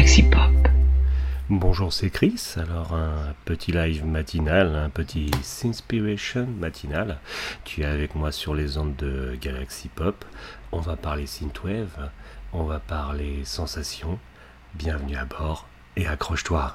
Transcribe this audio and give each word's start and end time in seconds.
Galaxy 0.00 0.22
Pop. 0.22 0.68
Bonjour, 1.50 1.92
c'est 1.92 2.08
Chris. 2.08 2.54
Alors, 2.56 2.94
un 2.94 3.34
petit 3.44 3.70
live 3.70 4.06
matinal, 4.06 4.74
un 4.74 4.88
petit 4.88 5.30
Sinspiration 5.42 6.46
matinal. 6.58 7.18
Tu 7.64 7.82
es 7.82 7.84
avec 7.84 8.14
moi 8.14 8.32
sur 8.32 8.54
les 8.54 8.78
ondes 8.78 8.96
de 8.96 9.36
Galaxy 9.42 9.88
Pop. 9.88 10.24
On 10.72 10.80
va 10.80 10.96
parler 10.96 11.26
synthwave, 11.26 12.08
on 12.54 12.62
va 12.62 12.80
parler 12.80 13.44
sensations. 13.44 14.18
Bienvenue 14.72 15.16
à 15.16 15.26
bord 15.26 15.68
et 15.96 16.06
accroche-toi. 16.06 16.74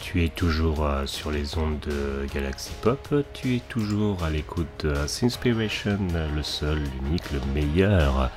Tu 0.00 0.24
es 0.24 0.28
toujours 0.28 0.84
euh, 0.84 1.06
sur 1.06 1.30
les 1.30 1.58
ondes 1.58 1.78
de 1.80 2.26
Galaxy 2.34 2.72
Pop, 2.80 3.14
tu 3.34 3.56
es 3.56 3.60
toujours 3.68 4.24
à 4.24 4.30
l'écoute 4.30 4.66
de 4.84 4.94
Inspiration, 5.22 5.98
le 6.34 6.42
seul, 6.42 6.78
l'unique, 6.78 7.30
le 7.32 7.40
meilleur 7.52 8.30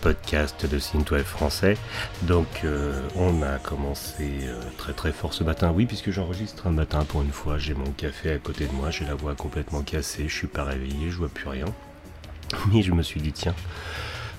podcast 0.00 0.66
de 0.66 0.78
Synthwave 0.78 1.24
français. 1.24 1.76
Donc, 2.22 2.46
euh, 2.64 3.02
on 3.16 3.42
a 3.42 3.58
commencé 3.58 4.30
euh, 4.44 4.60
très 4.78 4.92
très 4.92 5.12
fort 5.12 5.34
ce 5.34 5.42
matin. 5.42 5.72
Oui, 5.74 5.84
puisque 5.84 6.10
j'enregistre 6.10 6.68
un 6.68 6.70
matin 6.70 7.04
pour 7.04 7.22
une 7.22 7.32
fois, 7.32 7.58
j'ai 7.58 7.74
mon 7.74 7.90
café 7.90 8.32
à 8.32 8.38
côté 8.38 8.66
de 8.66 8.72
moi, 8.72 8.90
j'ai 8.90 9.04
la 9.04 9.14
voix 9.14 9.34
complètement 9.34 9.82
cassée, 9.82 10.28
je 10.28 10.34
suis 10.34 10.46
pas 10.46 10.64
réveillé, 10.64 11.10
je 11.10 11.16
vois 11.16 11.28
plus 11.28 11.48
rien. 11.48 11.66
Mais 12.72 12.82
je 12.82 12.92
me 12.92 13.02
suis 13.02 13.20
dit, 13.20 13.32
tiens, 13.32 13.54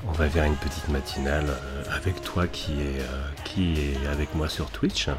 on 0.08 0.14
va 0.14 0.30
faire 0.30 0.46
une 0.46 0.56
petite 0.56 0.88
matinale 0.88 1.48
avec 1.92 2.22
toi 2.22 2.48
qui 2.48 2.72
est, 2.82 3.02
qui 3.44 3.74
est 3.74 4.08
avec 4.08 4.34
moi 4.36 4.50
sur 4.50 4.72
Twitch. 4.72 5.10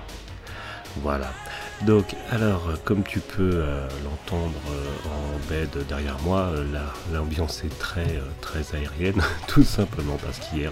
Voilà. 0.97 1.33
Donc, 1.87 2.15
alors, 2.31 2.62
comme 2.85 3.03
tu 3.03 3.21
peux 3.21 3.50
euh, 3.55 3.89
l'entendre 4.05 4.53
euh, 4.71 5.09
en 5.09 5.49
bed 5.50 5.71
derrière 5.89 6.17
moi, 6.23 6.50
euh, 6.53 6.65
la- 6.73 6.93
l'ambiance 7.19 7.65
est 7.65 7.79
très, 7.79 8.21
très 8.41 8.77
aérienne, 8.77 9.21
tout 9.49 9.65
simplement 9.65 10.19
parce 10.25 10.39
qu'hier, 10.39 10.71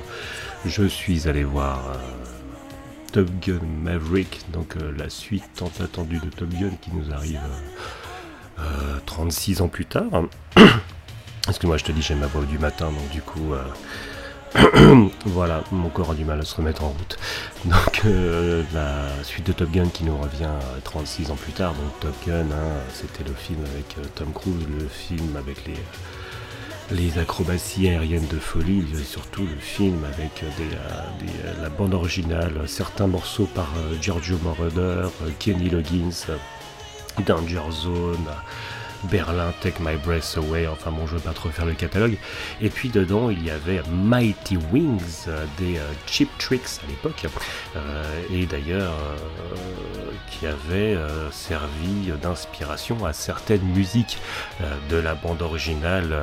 je 0.66 0.84
suis 0.84 1.26
allé 1.28 1.42
voir 1.42 1.80
Top 3.12 3.28
Gun 3.40 3.60
Maverick, 3.82 4.40
donc 4.52 4.74
la 4.96 5.08
suite 5.10 5.42
tant 5.56 5.72
attendue 5.82 6.18
de 6.20 6.28
Top 6.30 6.48
Gun 6.50 6.70
qui 6.80 6.90
nous 6.92 7.12
arrive 7.12 7.40
euh, 8.58 8.62
euh, 8.62 8.98
36 9.06 9.62
ans 9.62 9.68
plus 9.68 9.86
tard. 9.86 10.04
Parce 11.46 11.58
que 11.58 11.66
moi, 11.66 11.78
je 11.78 11.84
te 11.84 11.90
dis, 11.92 12.02
j'ai 12.02 12.14
ma 12.14 12.26
voix 12.26 12.44
du 12.44 12.58
matin, 12.58 12.86
donc 12.92 13.08
du 13.10 13.22
coup, 13.22 13.54
voilà, 15.26 15.62
mon 15.70 15.88
corps 15.88 16.10
a 16.10 16.14
du 16.14 16.24
mal 16.24 16.40
à 16.40 16.44
se 16.44 16.56
remettre 16.56 16.82
en 16.82 16.88
route. 16.88 17.18
Donc, 17.64 18.02
euh, 18.04 18.62
la 18.74 19.22
suite 19.22 19.46
de 19.46 19.52
Top 19.52 19.70
Gun 19.70 19.88
qui 19.88 20.04
nous 20.04 20.16
revient 20.16 20.44
euh, 20.44 20.78
36 20.82 21.30
ans 21.30 21.36
plus 21.36 21.52
tard. 21.52 21.74
Donc, 21.74 22.00
Top 22.00 22.14
Gun, 22.26 22.50
hein, 22.50 22.80
c'était 22.92 23.24
le 23.28 23.34
film 23.34 23.60
avec 23.74 23.96
euh, 23.98 24.08
Tom 24.14 24.32
Cruise, 24.32 24.66
le 24.78 24.88
film 24.88 25.36
avec 25.36 25.64
les, 25.66 25.76
les 26.96 27.18
acrobaties 27.18 27.88
aériennes 27.88 28.26
de 28.26 28.38
folie, 28.38 28.84
et 28.94 29.04
surtout 29.04 29.46
le 29.46 29.56
film 29.60 30.04
avec 30.04 30.42
euh, 30.42 30.46
euh, 30.60 31.02
euh, 31.44 31.62
la 31.62 31.68
bande 31.68 31.94
originale, 31.94 32.54
euh, 32.58 32.66
certains 32.66 33.06
morceaux 33.06 33.48
par 33.54 33.72
euh, 33.76 33.96
Giorgio 34.00 34.38
Moroder, 34.42 35.08
euh, 35.22 35.30
Kenny 35.38 35.70
Loggins, 35.70 36.26
euh, 36.28 36.36
Danger 37.24 37.62
Zone. 37.70 38.26
Berlin, 39.04 39.52
Take 39.60 39.80
My 39.80 39.96
Breath 39.96 40.36
Away, 40.36 40.66
enfin 40.66 40.90
bon, 40.90 41.06
je 41.06 41.14
veux 41.14 41.20
pas 41.20 41.32
trop 41.32 41.48
faire 41.50 41.66
le 41.66 41.74
catalogue. 41.74 42.16
Et 42.60 42.70
puis 42.70 42.88
dedans, 42.88 43.30
il 43.30 43.44
y 43.44 43.50
avait 43.50 43.82
Mighty 43.90 44.58
Wings 44.72 45.26
euh, 45.28 45.44
des 45.58 45.78
euh, 45.78 45.92
Cheap 46.06 46.28
Tricks 46.38 46.80
à 46.84 46.88
l'époque, 46.88 47.26
euh, 47.76 48.22
et 48.32 48.46
d'ailleurs 48.46 48.92
qui 50.30 50.46
avait 50.46 50.96
servi 51.30 52.12
d'inspiration 52.22 53.04
à 53.04 53.12
certaines 53.12 53.64
musiques 53.64 54.18
de 54.88 54.96
la 54.96 55.14
bande 55.14 55.42
originale 55.42 56.14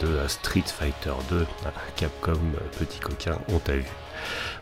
de 0.00 0.28
Street 0.28 0.64
Fighter 0.66 1.12
2. 1.30 1.46
Capcom, 1.96 2.38
petit 2.78 3.00
coquin, 3.00 3.38
on 3.48 3.58
t'a 3.58 3.76
vu. 3.76 3.86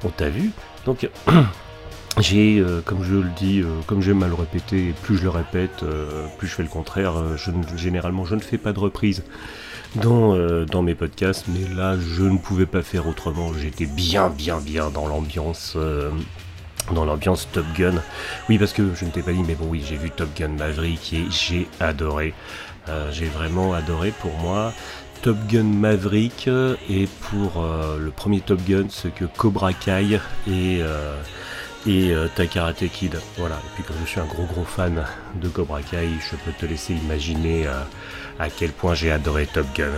On 0.04 0.08
t'a 0.08 0.28
vu. 0.28 0.52
Donc. 0.86 1.08
J'ai, 2.20 2.60
euh, 2.60 2.80
comme 2.84 3.02
je 3.02 3.16
le 3.16 3.30
dis, 3.36 3.60
euh, 3.60 3.66
comme 3.86 4.00
j'aime 4.00 4.18
mal 4.18 4.28
le 4.28 4.36
répéter, 4.36 4.88
et 4.90 4.92
plus 5.02 5.16
je 5.16 5.24
le 5.24 5.30
répète, 5.30 5.82
euh, 5.82 6.26
plus 6.38 6.46
je 6.46 6.54
fais 6.54 6.62
le 6.62 6.68
contraire. 6.68 7.16
euh, 7.18 7.36
je 7.36 7.50
généralement, 7.76 8.24
je 8.24 8.36
ne 8.36 8.40
fais 8.40 8.56
pas 8.58 8.72
de 8.72 8.78
reprise 8.78 9.24
dans, 9.96 10.34
euh, 10.36 10.64
dans 10.64 10.82
mes 10.82 10.94
podcasts, 10.94 11.46
mais 11.48 11.66
là, 11.74 11.96
je 11.98 12.22
ne 12.22 12.38
pouvais 12.38 12.66
pas 12.66 12.82
faire 12.82 13.08
autrement. 13.08 13.52
J'étais 13.60 13.86
bien, 13.86 14.28
bien, 14.28 14.58
bien 14.58 14.90
dans 14.90 15.08
l'ambiance. 15.08 15.72
euh, 15.76 16.10
dans 16.94 17.04
l'ambiance 17.04 17.48
Top 17.52 17.64
Gun. 17.76 17.94
Oui, 18.48 18.58
parce 18.58 18.72
que 18.74 18.82
je 18.94 19.04
ne 19.06 19.10
t'ai 19.10 19.22
pas 19.22 19.32
dit, 19.32 19.42
mais 19.46 19.54
bon, 19.54 19.66
oui, 19.70 19.82
j'ai 19.88 19.96
vu 19.96 20.10
Top 20.10 20.28
Gun 20.38 20.48
Maverick 20.48 21.14
et 21.14 21.24
j'ai 21.30 21.66
adoré. 21.80 22.34
J'ai 23.10 23.24
vraiment 23.24 23.72
adoré 23.72 24.12
pour 24.20 24.36
moi. 24.36 24.74
Top 25.22 25.38
Gun 25.48 25.62
Maverick 25.62 26.46
et 26.90 27.08
pour 27.22 27.64
le 27.98 28.10
premier 28.10 28.40
Top 28.42 28.60
Gun, 28.68 28.84
ce 28.90 29.08
que 29.08 29.24
Cobra 29.24 29.72
Kai 29.72 30.18
et, 30.46 30.82
et 31.86 32.12
euh, 32.12 32.28
ta 32.34 32.46
Kid. 32.46 33.18
Voilà. 33.38 33.56
Et 33.56 33.68
puis 33.74 33.84
comme 33.84 33.96
je 34.04 34.08
suis 34.10 34.20
un 34.20 34.24
gros 34.26 34.44
gros 34.44 34.64
fan 34.64 35.04
de 35.40 35.48
Cobra 35.48 35.82
Kai, 35.82 36.08
je 36.30 36.36
peux 36.36 36.52
te 36.58 36.66
laisser 36.66 36.94
imaginer 36.94 37.66
euh, 37.66 37.72
à 38.38 38.48
quel 38.50 38.70
point 38.70 38.94
j'ai 38.94 39.10
adoré 39.10 39.46
Top 39.46 39.66
Gun. 39.74 39.92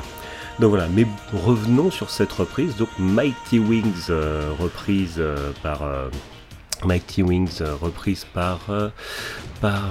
Donc 0.59 0.71
voilà, 0.71 0.89
mais 0.89 1.07
revenons 1.33 1.91
sur 1.91 2.11
cette 2.11 2.33
reprise. 2.33 2.77
Donc 2.77 2.89
Mighty 2.99 3.59
Wings, 3.59 4.07
euh, 4.11 4.51
reprise 4.59 5.17
euh, 5.19 5.53
par 5.63 5.83
euh, 5.83 6.09
Mighty 6.85 7.23
Wings, 7.23 7.63
reprise 7.81 8.25
par 8.35 8.61
par 9.63 9.83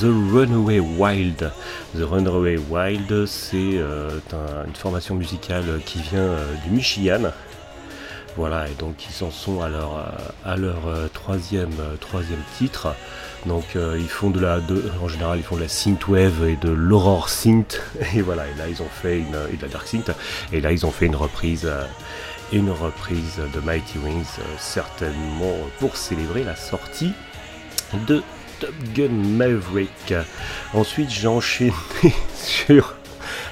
The 0.00 0.04
Runaway 0.32 0.78
Wild. 0.78 1.50
The 1.96 2.02
Runaway 2.02 2.58
Wild, 2.70 3.26
c'est 3.26 3.78
un- 3.80 4.66
une 4.68 4.74
formation 4.76 5.16
musicale 5.16 5.64
qui 5.84 6.00
vient 6.00 6.36
du 6.64 6.70
Michigan. 6.70 7.32
Voilà, 8.36 8.68
et 8.68 8.74
donc 8.74 8.94
ils 9.08 9.24
en 9.24 9.30
sont 9.30 9.62
à 9.62 9.68
leur, 9.68 9.96
euh, 9.96 10.04
à 10.44 10.56
leur 10.56 10.86
euh, 10.86 11.08
troisième, 11.12 11.72
euh, 11.80 11.96
troisième 11.96 12.42
titre. 12.56 12.94
Donc 13.46 13.64
ils 13.76 14.08
font 14.08 14.30
de 14.30 14.40
la, 14.40 14.58
en 15.00 15.08
général 15.08 15.38
ils 15.38 15.44
font 15.44 15.54
de 15.56 15.62
la 15.62 15.68
synthwave 15.68 16.44
et 16.48 16.56
de 16.56 16.70
l'aurore 16.70 17.28
synth. 17.28 17.80
Et 18.14 18.20
voilà, 18.20 18.44
et 18.48 18.58
là 18.58 18.68
ils 18.68 18.82
ont 18.82 18.88
fait 18.88 19.18
une, 19.18 19.36
et 19.52 19.56
de 19.56 19.62
la 19.62 19.68
dark 19.68 19.86
synth. 19.86 20.10
Et 20.52 20.60
là 20.60 20.72
ils 20.72 20.84
ont 20.84 20.90
fait 20.90 21.06
une 21.06 21.14
reprise, 21.16 21.70
une 22.52 22.70
reprise 22.70 23.40
de 23.54 23.60
Mighty 23.60 23.98
Wings, 23.98 24.26
certainement 24.58 25.56
pour 25.78 25.96
célébrer 25.96 26.42
la 26.42 26.56
sortie 26.56 27.12
de 28.08 28.22
Top 28.58 28.74
Gun 28.94 29.08
Maverick. 29.08 30.14
Ensuite 30.74 31.10
j'ai 31.10 31.28
enchaîné 31.28 31.72
sur 32.34 32.97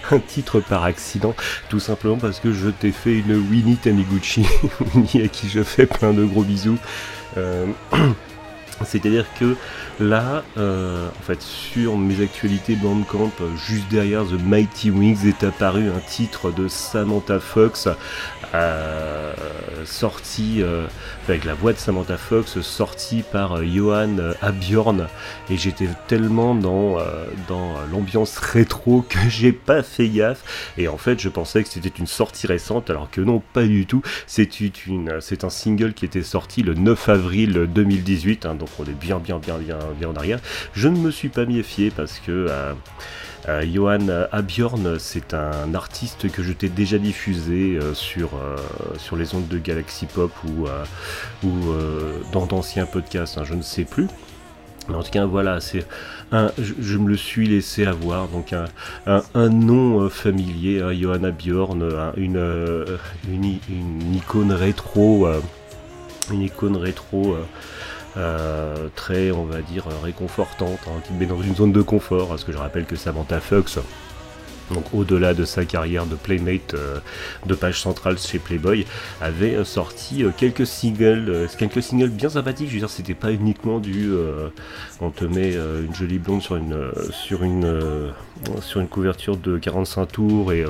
un 0.11 0.19
titre 0.19 0.61
par 0.61 0.85
accident, 0.85 1.35
tout 1.69 1.81
simplement 1.81 2.17
parce 2.17 2.41
que 2.41 2.53
je 2.53 2.69
t'ai 2.69 2.93
fait 2.93 3.19
une 3.19 3.37
Winnie 3.51 3.77
Taniguchi, 3.77 4.47
Winnie 4.95 5.25
à 5.25 5.29
qui 5.29 5.49
je 5.49 5.63
fais 5.63 5.87
plein 5.87 6.13
de 6.13 6.25
gros 6.25 6.43
bisous. 6.43 6.79
Euh, 7.37 7.67
C'est-à-dire 8.85 9.27
que 9.39 9.57
là, 10.01 10.45
euh, 10.59 11.09
en 11.09 11.23
fait, 11.23 11.41
sur 11.41 11.97
mes 11.97 12.23
actualités 12.23 12.77
Bandcamp, 12.77 13.33
juste 13.57 13.89
derrière 13.91 14.25
The 14.25 14.41
Mighty 14.45 14.91
Wings 14.91 15.27
est 15.27 15.45
apparu 15.45 15.89
un 15.89 16.01
titre 16.01 16.51
de 16.51 16.69
Samantha 16.69 17.41
Fox, 17.41 17.89
euh, 18.55 19.33
sorti 19.85 20.63
euh, 20.63 20.87
avec 21.29 21.45
la 21.45 21.55
voix 21.55 21.73
de 21.73 21.79
Samantha 21.79 22.19
Fox, 22.19 22.61
sorti 22.61 23.23
par 23.31 23.65
Johan 23.65 24.17
Abjorn, 24.43 25.09
et 25.49 25.57
j'étais 25.57 25.89
tellement 26.07 26.55
dans, 26.55 26.99
dans 27.49 27.75
l'ambiance 27.91 28.37
rétro 28.39 29.03
que 29.09 29.19
j'ai 29.29 29.53
pas 29.53 29.83
fait 29.83 30.09
gaffe, 30.09 30.73
et 30.77 30.89
en 30.89 30.99
fait, 30.99 31.19
je 31.19 31.29
pensais 31.29 31.63
que 31.63 31.69
c'était 31.69 31.89
une 31.89 32.07
sortie 32.07 32.47
récente, 32.47 32.91
alors 32.91 33.11
que 33.11 33.21
non, 33.21 33.43
pas 33.53 33.65
du 33.65 33.87
tout. 33.87 34.03
C'est 34.27 35.45
un 35.45 35.51
single 35.51 35.95
qui 35.95 36.05
était 36.05 36.23
sorti 36.23 36.63
le 36.63 36.75
9 36.75 37.09
avril 37.09 37.67
2018, 37.73 38.47
hein, 38.47 38.55
donc 38.55 38.66
on 38.79 38.85
est 38.85 38.99
bien, 38.99 39.19
bien, 39.19 39.39
bien, 39.39 39.59
en 40.09 40.17
arrière. 40.17 40.41
Je 40.75 40.89
ne 40.89 40.99
me 40.99 41.11
suis 41.11 41.29
pas 41.29 41.47
méfié 41.47 41.91
parce 41.91 42.19
que 42.19 42.47
euh, 42.49 42.73
euh, 43.49 43.65
Johan 43.73 44.09
Abjorn, 44.33 44.99
c'est 44.99 45.35
un 45.35 45.75
artiste 45.75 46.31
que 46.31 46.43
je 46.43 46.53
t'ai 46.53 46.69
déjà 46.69 46.99
diffusé 46.99 47.79
euh, 47.81 47.95
sur, 47.95 48.31
les 49.17 49.35
ondes 49.35 49.49
de 49.49 49.59
Galaxy 49.59 50.07
Pop 50.07 50.33
ou, 50.45 50.67
dans 52.33 52.47
d'anciens 52.47 52.87
podcasts, 52.87 53.39
hein, 53.39 53.45
je 53.45 53.55
ne 53.55 53.63
sais 53.63 53.85
plus. 53.85 54.09
En 54.89 55.03
tout 55.03 55.11
cas, 55.11 55.27
voilà, 55.27 55.61
c'est 55.61 55.85
un, 56.31 56.53
je, 56.59 56.97
me 56.97 57.09
le 57.09 57.17
suis 57.17 57.49
laissé 57.49 57.87
avoir, 57.87 58.29
donc 58.29 58.53
un, 58.53 59.49
nom 59.49 60.09
familier, 60.09 60.81
hein, 60.81 60.93
Johanna 60.93 61.33
Bjorn, 61.33 61.83
un- 61.83 62.13
une, 62.17 63.59
icône 64.15 64.53
rétro, 64.53 65.27
une 66.31 66.43
icône 66.43 66.77
rétro 66.77 67.37
euh, 68.17 68.89
très, 68.95 69.31
on 69.31 69.45
va 69.45 69.61
dire, 69.61 69.85
réconfortante, 70.03 70.79
hein, 70.87 71.01
qui 71.05 71.13
te 71.13 71.19
met 71.19 71.27
dans 71.27 71.43
une 71.43 71.55
zone 71.55 71.73
de 71.73 71.83
confort, 71.83 72.29
parce 72.29 72.45
que 72.45 72.53
je 72.53 72.57
rappelle 72.57 72.87
que 72.87 72.97
Samantha 72.97 73.41
Fox, 73.41 73.79
donc 74.73 74.85
au-delà 74.95 75.35
de 75.35 75.45
sa 75.45 75.67
carrière 75.67 76.07
de 76.07 76.15
Playmate 76.15 76.75
euh, 76.75 76.99
de 77.45 77.55
page 77.55 77.81
centrale 77.81 78.19
chez 78.19 78.39
Playboy, 78.39 78.87
avait 79.21 79.55
euh, 79.55 79.65
sorti 79.65 80.25
quelques 80.39 80.67
singles, 80.67 81.47
quelques 81.59 81.83
singles 81.83 82.09
bien 82.09 82.31
sympathiques. 82.31 82.69
Je 82.69 82.73
veux 82.73 82.79
dire, 82.79 82.91
c'était 82.91 83.15
pas 83.15 83.33
uniquement 83.33 83.81
du, 83.81 84.11
on 85.01 85.11
te 85.11 85.27
met 85.27 85.53
une 85.55 85.95
jolie 85.95 86.19
blonde 86.19 86.41
sur 86.41 86.57
une, 86.57 86.91
sur 87.11 87.45
une, 87.45 88.11
sur 88.63 88.81
une 88.81 88.89
couverture 88.89 89.37
de 89.37 89.59
45 89.59 90.07
tours 90.07 90.53
et 90.53 90.65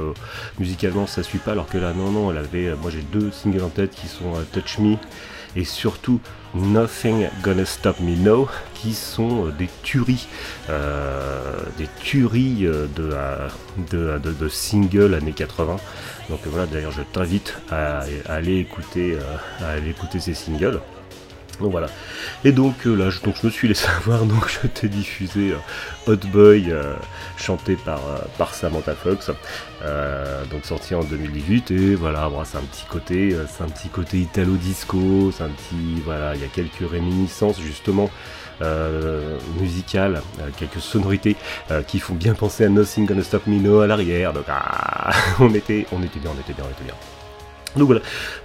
musicalement 0.59 1.07
ça 1.07 1.23
suit 1.23 1.39
pas. 1.39 1.53
Alors 1.53 1.69
que 1.69 1.79
là, 1.79 1.93
non, 1.97 2.11
non, 2.11 2.33
elle 2.33 2.39
avait, 2.39 2.75
moi 2.83 2.91
j'ai 2.91 3.03
deux 3.13 3.31
singles 3.31 3.63
en 3.63 3.69
tête 3.69 3.93
qui 3.93 4.09
sont 4.09 4.33
Touch 4.53 4.79
Me 4.79 4.97
et 5.57 5.65
surtout 5.65 6.21
Nothing 6.55 7.29
Gonna 7.43 7.65
Stop 7.65 8.01
Me 8.01 8.15
Now, 8.15 8.49
qui 8.75 8.95
sont 8.95 9.47
euh, 9.47 9.51
des 9.51 9.69
tueries, 9.83 10.29
euh, 10.71 11.57
des 11.79 11.89
tueries 12.01 12.67
euh, 12.67 12.87
de, 12.95 13.11
de, 13.91 14.19
de, 14.19 14.33
de 14.33 14.49
singles 14.49 15.15
années 15.15 15.33
80. 15.33 15.77
Donc 16.29 16.41
voilà, 16.47 16.67
d'ailleurs 16.67 16.93
je 16.93 17.03
t'invite 17.03 17.55
à, 17.71 18.01
à 18.27 18.33
aller 18.35 18.59
écouter, 18.59 19.17
à 19.61 19.71
aller 19.71 19.91
écouter 19.91 20.21
ces 20.21 20.35
singles. 20.35 20.81
Donc 21.61 21.71
voilà. 21.71 21.89
Et 22.45 22.53
donc 22.53 22.87
euh, 22.87 22.95
là, 22.95 23.11
je, 23.11 23.21
donc, 23.21 23.37
je 23.41 23.47
me 23.47 23.51
suis 23.51 23.69
laissé 23.69 23.87
avoir, 23.97 24.25
donc 24.25 24.49
je 24.49 24.67
t'ai 24.67 24.89
diffusé 24.89 25.53
euh, 25.53 26.13
Hot 26.13 26.27
Boy, 26.29 26.71
euh, 26.71 26.95
chanté 27.37 27.77
par, 27.77 28.01
par 28.39 28.55
Samantha 28.55 28.95
Fox, 28.95 29.31
donc 30.51 30.65
sorti 30.65 30.95
en 30.95 31.03
2018. 31.03 31.71
Et 31.71 31.95
voilà, 31.95 32.31
c'est 32.45 32.59
un 32.59 32.63
petit 32.63 32.85
côté, 32.89 33.37
c'est 33.49 33.63
un 33.65 33.69
petit 33.69 33.89
côté 33.89 34.19
italo 34.19 34.55
disco, 34.57 35.33
c'est 35.33 35.45
un 35.45 35.49
petit, 35.49 36.01
voilà, 36.05 36.35
il 36.35 36.41
y 36.41 36.45
a 36.45 36.49
quelques 36.49 36.89
réminiscences 36.91 37.61
justement. 37.61 38.11
euh, 38.63 39.39
musicales, 39.61 40.23
euh, 40.41 40.49
quelques 40.57 40.81
sonorités 40.81 41.37
qui 41.87 41.99
font 41.99 42.15
bien 42.15 42.35
penser 42.35 42.65
à 42.65 42.69
Nothing 42.69 43.07
Gonna 43.07 43.23
Stop 43.23 43.47
Me 43.47 43.59
Now 43.61 43.81
à 43.81 43.87
l'arrière. 43.87 44.33
Donc 44.33 44.45
ah, 44.49 45.11
on 45.41 45.53
était, 45.55 45.87
on 45.93 46.03
était 46.03 46.21
bien, 46.21 46.31
on 46.35 46.41
était 46.41 46.55
bien, 46.55 46.65
on 46.67 46.71
était 46.71 46.85
bien. 46.85 46.95
Donc 47.77 47.87
voilà, 47.87 48.01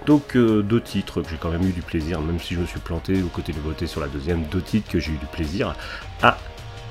donc 0.06 0.36
euh, 0.36 0.62
deux 0.62 0.80
titres 0.80 1.22
que 1.22 1.28
j'ai 1.30 1.36
quand 1.36 1.50
même 1.50 1.66
eu 1.66 1.72
du 1.72 1.80
plaisir, 1.80 2.20
même 2.20 2.38
si 2.38 2.54
je 2.54 2.60
me 2.60 2.66
suis 2.66 2.80
planté 2.80 3.22
au 3.22 3.28
côté 3.28 3.52
de 3.52 3.60
voter 3.60 3.86
sur 3.86 4.00
la 4.00 4.08
deuxième, 4.08 4.44
deux 4.44 4.60
titres 4.60 4.90
que 4.90 5.00
j'ai 5.00 5.12
eu 5.12 5.16
du 5.16 5.26
plaisir 5.26 5.74
à 6.22 6.36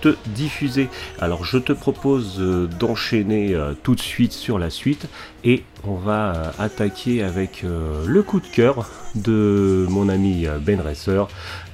te 0.01 0.15
diffuser. 0.27 0.89
Alors 1.19 1.45
je 1.45 1.59
te 1.59 1.71
propose 1.71 2.39
euh, 2.39 2.67
d'enchaîner 2.67 3.53
euh, 3.53 3.73
tout 3.83 3.93
de 3.93 4.01
suite 4.01 4.33
sur 4.33 4.57
la 4.57 4.71
suite 4.71 5.05
et 5.43 5.63
on 5.83 5.93
va 5.95 6.53
attaquer 6.57 7.21
avec 7.21 7.63
le 7.63 8.21
coup 8.23 8.39
de 8.39 8.47
cœur 8.47 8.87
de 9.15 9.85
mon 9.89 10.09
ami 10.09 10.45
Ben 10.61 10.79
Resser. 10.79 11.23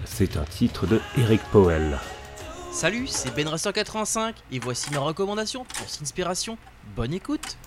C'est 0.06 0.38
un 0.38 0.44
titre 0.44 0.88
de 0.88 1.00
Eric 1.18 1.42
Powell. 1.52 1.98
Salut, 2.72 3.08
c'est 3.08 3.34
Ben 3.36 3.48
Racer 3.48 3.74
85 3.74 4.36
et 4.52 4.60
voici 4.60 4.92
mes 4.92 4.98
recommandations 4.98 5.66
pour 5.66 5.88
Inspiration. 6.02 6.58
Bonne 6.96 7.14
écoute. 7.14 7.58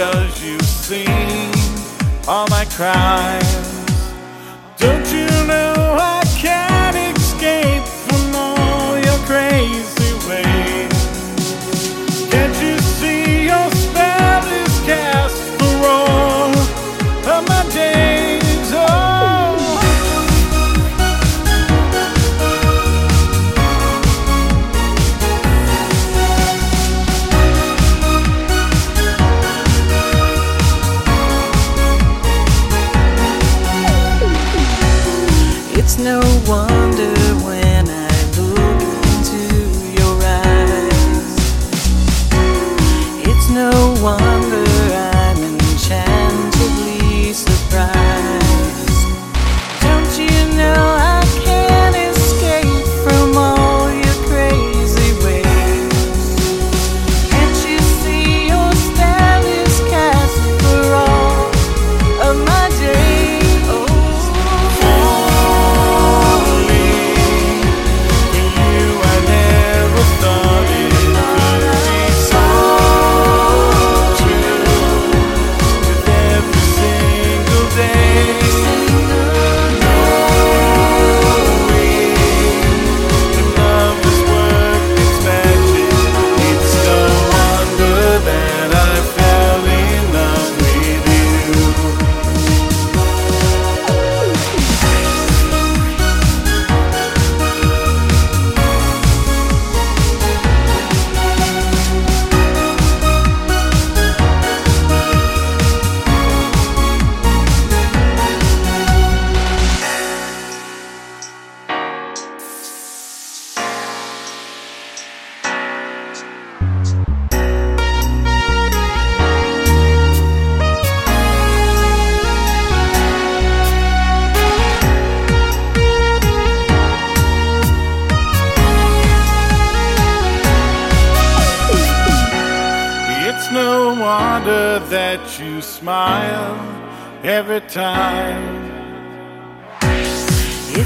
Cause 0.00 0.42
you've 0.42 0.62
seen 0.62 1.52
all 2.26 2.48
my 2.48 2.64
crimes. 2.70 3.59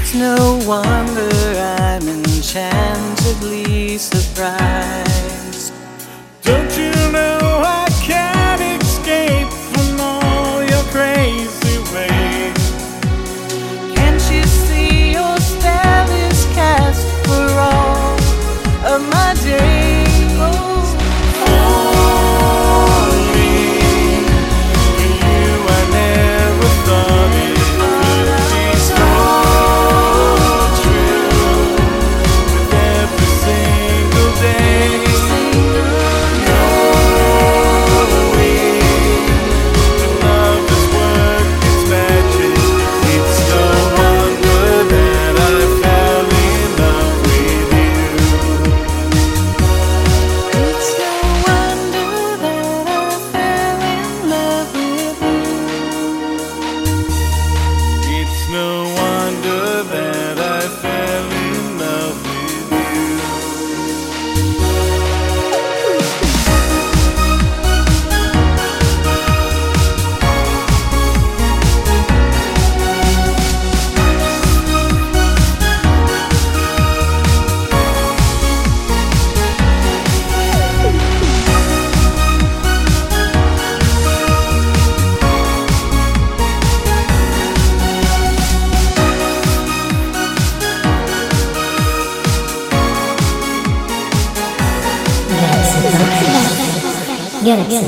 It's 0.07 0.13
no 0.13 0.59
wonder 0.67 1.31
I'm 1.57 2.03
enchantedly 2.03 3.97
surprised. 3.97 5.34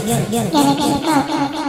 Galaxy 0.08 0.52
Pop. 1.04 1.28
Galaxy 1.28 1.67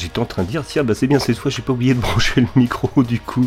j'étais 0.00 0.18
en 0.18 0.24
train 0.24 0.42
de 0.42 0.48
dire, 0.48 0.64
tiens, 0.66 0.84
bah 0.84 0.94
c'est 0.94 1.06
bien, 1.06 1.18
cette 1.18 1.36
fois 1.36 1.50
j'ai 1.50 1.62
pas 1.62 1.72
oublié 1.72 1.94
de 1.94 2.00
brancher 2.00 2.40
le 2.40 2.48
micro 2.56 3.02
du 3.02 3.20
coup. 3.20 3.46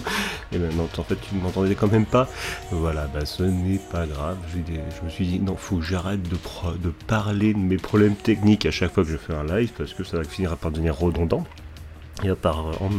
Et 0.51 0.57
ben 0.57 0.71
non, 0.75 0.87
en 0.97 1.03
fait 1.03 1.15
tu 1.15 1.35
ne 1.35 1.41
m'entendais 1.41 1.75
quand 1.75 1.91
même 1.91 2.05
pas. 2.05 2.27
Voilà, 2.71 3.07
bah 3.13 3.25
ce 3.25 3.43
n'est 3.43 3.79
pas 3.79 4.05
grave. 4.05 4.37
Je 4.53 5.05
me 5.05 5.09
suis 5.09 5.25
dit, 5.25 5.39
non, 5.39 5.55
faut 5.55 5.77
que 5.77 5.83
j'arrête 5.83 6.21
de, 6.23 6.37
parler 7.07 7.53
de 7.53 7.59
mes 7.59 7.77
problèmes 7.77 8.15
techniques 8.15 8.65
à 8.65 8.71
chaque 8.71 8.93
fois 8.93 9.03
que 9.03 9.09
je 9.09 9.17
fais 9.17 9.33
un 9.33 9.43
live, 9.43 9.71
parce 9.77 9.93
que 9.93 10.03
ça 10.03 10.17
va 10.17 10.23
finir 10.23 10.55
par 10.57 10.71
devenir 10.71 10.97
redondant. 10.97 11.45
Et 12.23 12.29
à 12.29 12.35
part, 12.35 12.67
euh, 12.67 12.89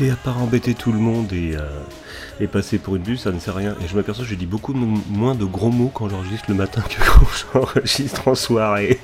et 0.00 0.10
à 0.10 0.16
part 0.16 0.40
embêter 0.40 0.74
tout 0.74 0.92
le 0.92 0.98
monde 0.98 1.32
et, 1.32 1.56
euh, 1.56 2.46
passer 2.46 2.78
pour 2.78 2.96
une 2.96 3.02
buse, 3.02 3.20
ça 3.20 3.32
ne 3.32 3.38
sert 3.38 3.54
à 3.54 3.58
rien. 3.58 3.76
Et 3.84 3.88
je 3.88 3.96
m'aperçois 3.96 4.24
que 4.24 4.30
je 4.30 4.36
dis 4.36 4.46
beaucoup 4.46 4.72
moins 4.72 5.34
de 5.34 5.44
gros 5.44 5.70
mots 5.70 5.90
quand 5.92 6.08
j'enregistre 6.08 6.46
le 6.48 6.54
matin 6.54 6.82
que 6.82 6.96
quand 7.04 7.26
j'enregistre 7.52 8.28
en 8.28 8.34
soirée. 8.34 9.00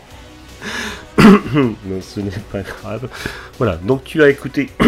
non, 1.54 2.00
ce 2.00 2.20
n'est 2.20 2.30
pas 2.52 2.62
grave. 2.62 3.08
Voilà, 3.58 3.76
donc 3.76 4.04
tu 4.04 4.22
as 4.22 4.28
écouté 4.28 4.70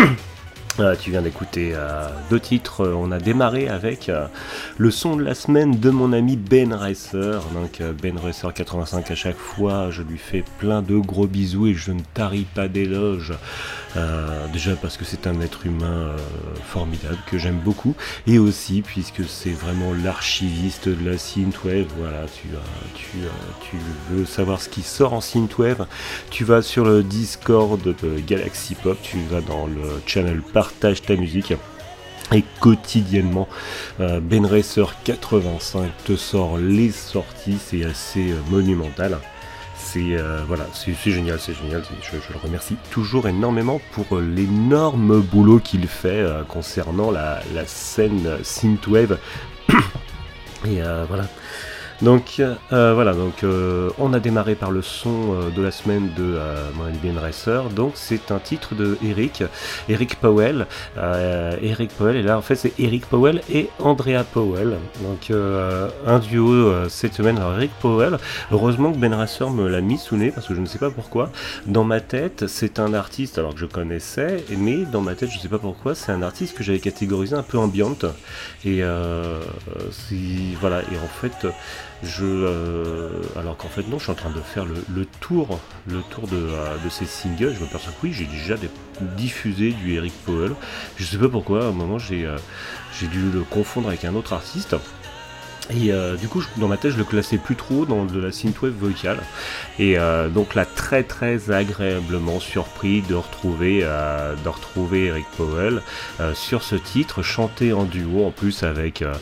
Euh, 0.79 0.95
tu 0.95 1.11
viens 1.11 1.23
d'écouter 1.23 1.73
euh, 1.75 2.07
deux 2.29 2.41
titres. 2.41 2.83
Euh, 2.85 2.95
On 2.95 3.11
a 3.11 3.19
démarré 3.19 3.69
avec 3.69 4.11
le 4.77 4.91
son 4.91 5.17
de 5.17 5.23
la 5.23 5.35
semaine 5.35 5.79
de 5.79 5.91
mon 5.91 6.13
ami 6.13 6.37
Ben 6.37 6.75
Racer. 6.75 7.43
Donc 7.55 7.81
Ben 8.03 8.19
Racer 8.19 8.53
85 8.53 9.11
à 9.11 9.15
chaque 9.15 9.39
fois, 9.39 9.91
je 9.91 10.03
lui 10.03 10.19
fais 10.19 10.45
plein 10.59 10.83
de 10.83 10.99
gros 10.99 11.27
bisous 11.27 11.69
et 11.69 11.75
je 11.75 11.93
ne 11.93 12.03
tarie 12.13 12.47
pas 12.55 12.69
d'éloges. 12.69 13.33
Euh, 13.97 14.47
déjà 14.53 14.77
parce 14.77 14.97
que 14.97 15.05
c'est 15.05 15.27
un 15.27 15.41
être 15.41 15.65
humain 15.65 15.87
euh, 15.87 16.17
formidable 16.65 17.19
que 17.31 17.39
j'aime 17.39 17.59
beaucoup 17.59 17.95
et 18.27 18.39
aussi 18.39 18.83
puisque 18.83 19.25
c'est 19.27 19.53
vraiment 19.53 19.95
l'archiviste 19.95 20.89
de 20.89 21.09
la 21.09 21.19
synthwave. 21.19 21.87
Voilà, 21.99 22.27
tu, 22.27 22.49
tu, 22.95 23.77
veux 24.11 24.27
savoir 24.27 24.61
ce 24.61 24.69
qui 24.69 24.83
sort 24.83 25.13
en 25.13 25.21
synthwave, 25.21 25.87
tu 26.31 26.45
vas 26.45 26.63
sur 26.63 26.85
le 26.85 27.03
Discord 27.03 27.81
de 27.83 28.19
Galaxy 28.21 28.75
Pop, 28.75 28.99
tu 29.03 29.19
vas 29.31 29.41
dans 29.41 29.67
le 29.67 30.03
channel 30.07 30.43
Partage 30.43 31.03
ta 31.03 31.17
musique. 31.17 31.55
Et 32.33 32.43
quotidiennement, 32.61 33.47
Ben 33.99 34.45
Racer 34.45 34.97
85 35.05 35.91
te 36.05 36.17
sort 36.17 36.59
les 36.59 36.91
sorties, 36.91 37.59
c'est 37.65 37.85
assez 37.85 38.33
euh, 38.33 38.41
monumental. 38.51 39.19
C'est 39.89 40.17
euh, 40.17 40.41
voilà, 40.49 40.67
c'est 40.75 40.95
génial, 41.13 41.39
c'est 41.39 41.55
génial. 41.55 41.81
Je, 42.03 42.17
le 42.17 42.39
remercie 42.43 42.77
toujours 42.91 43.29
énormément 43.29 43.81
pour 43.93 44.17
euh, 44.17 44.21
l'énorme 44.21 45.21
boulot 45.21 45.61
qu'il 45.61 45.87
fait 45.87 46.09
euh, 46.09 46.43
concernant 46.43 47.13
la, 47.13 47.41
la 47.55 47.65
scène 47.67 48.39
synthwave. 48.43 49.17
Et 50.67 50.83
euh, 50.83 51.05
voilà. 51.07 51.29
Donc 52.03 52.41
euh, 52.41 52.93
voilà, 52.95 53.15
donc 53.15 53.43
euh, 53.43 53.89
on 53.99 54.13
a 54.13 54.21
démarré 54.21 54.55
par 54.55 54.71
le 54.71 54.83
son 54.83 55.33
euh, 55.35 55.51
de 55.51 55.63
la 55.63 55.71
semaine 55.71 56.11
de 56.17 56.35
euh, 56.37 56.69
mon 56.75 56.85
ami 56.85 56.99
Ben 57.03 57.17
Racer. 57.19 57.71
Donc 57.71 57.93
c'est 57.95 58.31
un 58.31 58.39
titre 58.39 58.75
de 58.75 58.99
Eric, 59.03 59.43
Eric 59.89 60.17
Powell. 60.17 60.67
Euh, 60.99 61.57
Eric 61.63 61.91
Powell, 61.97 62.17
et 62.17 62.23
là 62.23 62.37
en 62.37 62.43
fait 62.43 62.57
c'est 62.57 62.75
Eric 62.79 63.07
Powell 63.07 63.41
et 63.51 63.71
Andrea 63.79 64.25
Powell. 64.31 64.77
Donc 65.03 65.31
euh, 65.31 65.89
un 66.07 66.19
duo 66.19 66.71
cette 66.91 67.15
semaine. 67.15 67.39
Alors 67.39 67.55
Eric 67.55 67.71
Powell, 67.81 68.19
heureusement 68.53 68.93
que 68.93 68.99
Ben 68.99 69.15
Racer 69.15 69.49
me 69.49 69.67
l'a 69.67 69.81
mis 69.81 69.97
sous 69.99 70.17
nez 70.17 70.31
parce 70.31 70.47
que 70.47 70.55
je 70.55 70.61
ne 70.61 70.67
sais 70.67 70.79
pas 70.79 70.91
pourquoi. 70.91 71.31
Dans 71.67 71.85
ma 71.85 72.01
tête, 72.01 72.47
c'est 72.47 72.79
un 72.79 72.93
artiste 72.93 73.39
alors 73.39 73.55
que 73.55 73.61
je 73.61 73.67
connaissais, 73.67 74.45
mais 74.59 74.85
dans 74.85 75.01
ma 75.01 75.15
tête, 75.15 75.31
je 75.31 75.37
ne 75.39 75.41
sais 75.43 75.49
pas 75.49 75.59
pourquoi, 75.59 75.95
c'est 75.95 76.13
un 76.13 76.23
artiste 76.23 76.57
que 76.59 76.63
j'avais 76.63 76.79
catégorisé 76.79 77.35
un 77.35 77.43
peu 77.43 77.57
ambiante. 77.59 78.05
Et 78.67 78.83
c'est- 79.91 80.15
voilà, 80.61 80.81
et 80.81 80.97
en 81.03 81.09
fait, 81.21 81.47
je, 82.03 82.25
euh, 82.25 83.11
alors 83.37 83.57
qu'en 83.57 83.69
fait 83.69 83.83
non, 83.89 83.99
je 83.99 84.05
suis 84.05 84.13
en 84.13 84.17
train 84.17 84.31
de 84.31 84.41
faire 84.41 84.65
le, 84.65 84.75
le 84.95 85.07
tour, 85.21 85.59
le 85.89 86.01
tour 86.11 86.27
de, 86.29 86.37
euh, 86.37 86.77
de 86.85 86.89
ces 86.91 87.07
singles. 87.07 87.55
Je 87.59 87.61
me 87.65 87.67
perçois 87.71 87.93
que 87.93 88.07
oui, 88.07 88.13
j'ai 88.13 88.27
déjà 88.27 88.55
diffusé 89.17 89.73
du 89.73 89.95
Eric 89.95 90.13
Powell. 90.25 90.53
Je 90.97 91.05
sais 91.05 91.19
pas 91.19 91.29
pourquoi, 91.29 91.65
à 91.65 91.69
un 91.69 91.73
moment 91.73 91.99
j'ai 91.99 92.27
euh, 92.27 92.37
dû 93.01 93.31
le 93.33 93.41
confondre 93.43 93.89
avec 93.89 94.05
un 94.05 94.15
autre 94.15 94.33
artiste. 94.35 94.77
Et 95.71 95.91
euh, 95.93 96.15
du 96.15 96.29
coup, 96.29 96.41
je- 96.41 96.61
dans 96.61 96.69
ma 96.69 96.77
tête, 96.77 96.93
je 96.93 96.97
le 96.97 97.03
classais 97.03 97.39
plus 97.39 97.57
trop 97.57 97.87
dans 97.87 98.05
de 98.05 98.21
la 98.21 98.31
synthwave 98.31 98.71
vocale. 98.73 99.19
Et 99.81 99.99
euh, 99.99 100.29
donc 100.29 100.55
là, 100.55 100.65
très 100.65 101.03
très 101.03 101.51
agréablement 101.51 102.39
surpris 102.39 103.03
de 103.03 103.17
retrouver, 103.17 103.81
euh, 103.83 104.37
de 104.45 104.49
retrouver 104.49 105.07
Eric 105.07 105.27
Powell 105.37 105.83
euh, 106.21 106.35
sur 106.35 106.63
ce 106.63 106.77
titre, 106.77 107.23
chanté 107.23 107.73
en 107.73 107.83
duo 107.83 108.25
en 108.25 108.31
plus 108.31 108.63
avec 108.63 109.03
euh, 109.03 109.15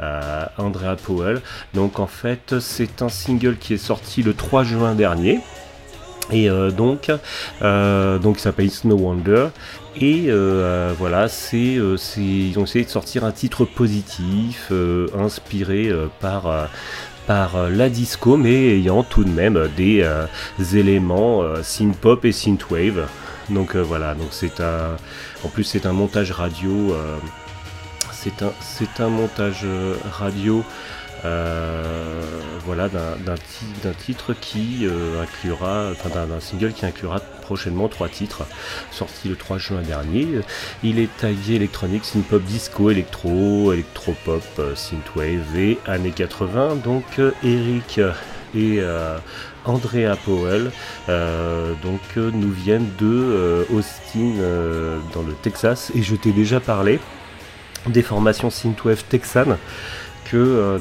Andrea 0.00 0.96
Powell. 0.96 1.40
Donc 1.74 1.98
en 1.98 2.06
fait, 2.06 2.58
c'est 2.60 3.02
un 3.02 3.08
single 3.08 3.56
qui 3.56 3.74
est 3.74 3.78
sorti 3.78 4.22
le 4.22 4.34
3 4.34 4.64
juin 4.64 4.94
dernier. 4.94 5.40
Et 6.30 6.50
euh, 6.50 6.70
donc, 6.70 7.10
euh, 7.62 8.18
donc 8.18 8.38
il 8.38 8.40
s'appelle 8.40 8.70
No 8.84 8.96
Wonder. 8.96 9.48
Et 10.00 10.26
euh, 10.28 10.92
voilà, 10.96 11.28
c'est, 11.28 11.78
ils 12.16 12.58
ont 12.58 12.64
essayé 12.64 12.84
de 12.84 12.90
sortir 12.90 13.24
un 13.24 13.32
titre 13.32 13.64
positif, 13.64 14.70
inspiré 15.18 15.90
par, 16.20 16.68
par 17.26 17.68
la 17.68 17.88
disco, 17.88 18.36
mais 18.36 18.76
ayant 18.76 19.02
tout 19.02 19.24
de 19.24 19.30
même 19.30 19.68
des 19.76 20.06
éléments 20.74 21.42
synth-pop 21.62 22.24
et 22.24 22.32
synthwave. 22.32 23.08
Donc 23.50 23.74
voilà, 23.74 24.14
donc 24.14 24.28
c'est 24.30 24.60
un, 24.60 24.96
en 25.42 25.48
plus 25.48 25.64
c'est 25.64 25.86
un 25.86 25.92
montage 25.92 26.30
radio, 26.30 26.94
c'est 28.60 29.00
un, 29.00 29.08
montage 29.08 29.60
euh, 29.64 29.94
radio. 30.10 30.64
euh, 31.24 32.22
voilà 32.64 32.88
d'un, 32.88 33.16
d'un 33.24 33.34
ti- 33.34 33.66
d'un 33.82 33.92
titre 33.92 34.34
qui 34.40 34.86
euh, 34.86 35.22
inclura, 35.22 35.92
single 36.40 36.72
qui 36.72 36.84
inclura 36.86 37.20
prochainement 37.42 37.88
trois 37.88 38.08
titres, 38.08 38.42
sorti 38.90 39.28
le 39.28 39.36
3 39.36 39.58
juin 39.58 39.82
dernier. 39.82 40.26
Il 40.82 40.98
est 40.98 41.08
tagué 41.16 41.54
électronique, 41.54 42.04
synth-pop, 42.04 42.42
disco, 42.42 42.90
électro, 42.90 43.72
électro-pop, 43.72 44.42
synthwave 44.74 45.56
et 45.56 45.78
années 45.86 46.10
80. 46.12 46.76
Donc 46.84 47.20
Eric 47.42 48.00
et 48.54 48.80
Andrea 49.64 50.14
Powell 50.24 50.70
donc 51.08 52.16
nous 52.16 52.50
viennent 52.52 52.88
de 52.98 53.66
Austin 53.72 54.34
dans 55.14 55.22
le 55.22 55.32
Texas 55.42 55.90
et 55.94 56.02
je 56.02 56.14
t'ai 56.16 56.32
déjà 56.32 56.60
parlé 56.60 57.00
des 57.90 58.02
formations 58.02 58.50
synthwave 58.50 59.04
texanes 59.04 59.56
que 60.30 60.36
euh, 60.36 60.78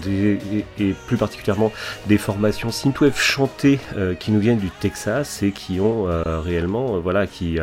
et, 0.80 0.94
plus 1.08 1.18
particulièrement 1.18 1.72
des 2.08 2.18
formations 2.18 2.72
synthwave 2.72 3.18
chantées 3.18 3.80
euh, 3.96 4.14
qui 4.16 4.32
nous 4.32 4.40
viennent 4.40 4.60
du 4.60 4.70
Texas 4.70 5.42
et 5.44 5.52
qui 5.52 5.80
ont 5.80 6.08
euh, 6.08 6.40
réellement 6.40 7.00
voilà 7.00 7.28
qui 7.28 7.60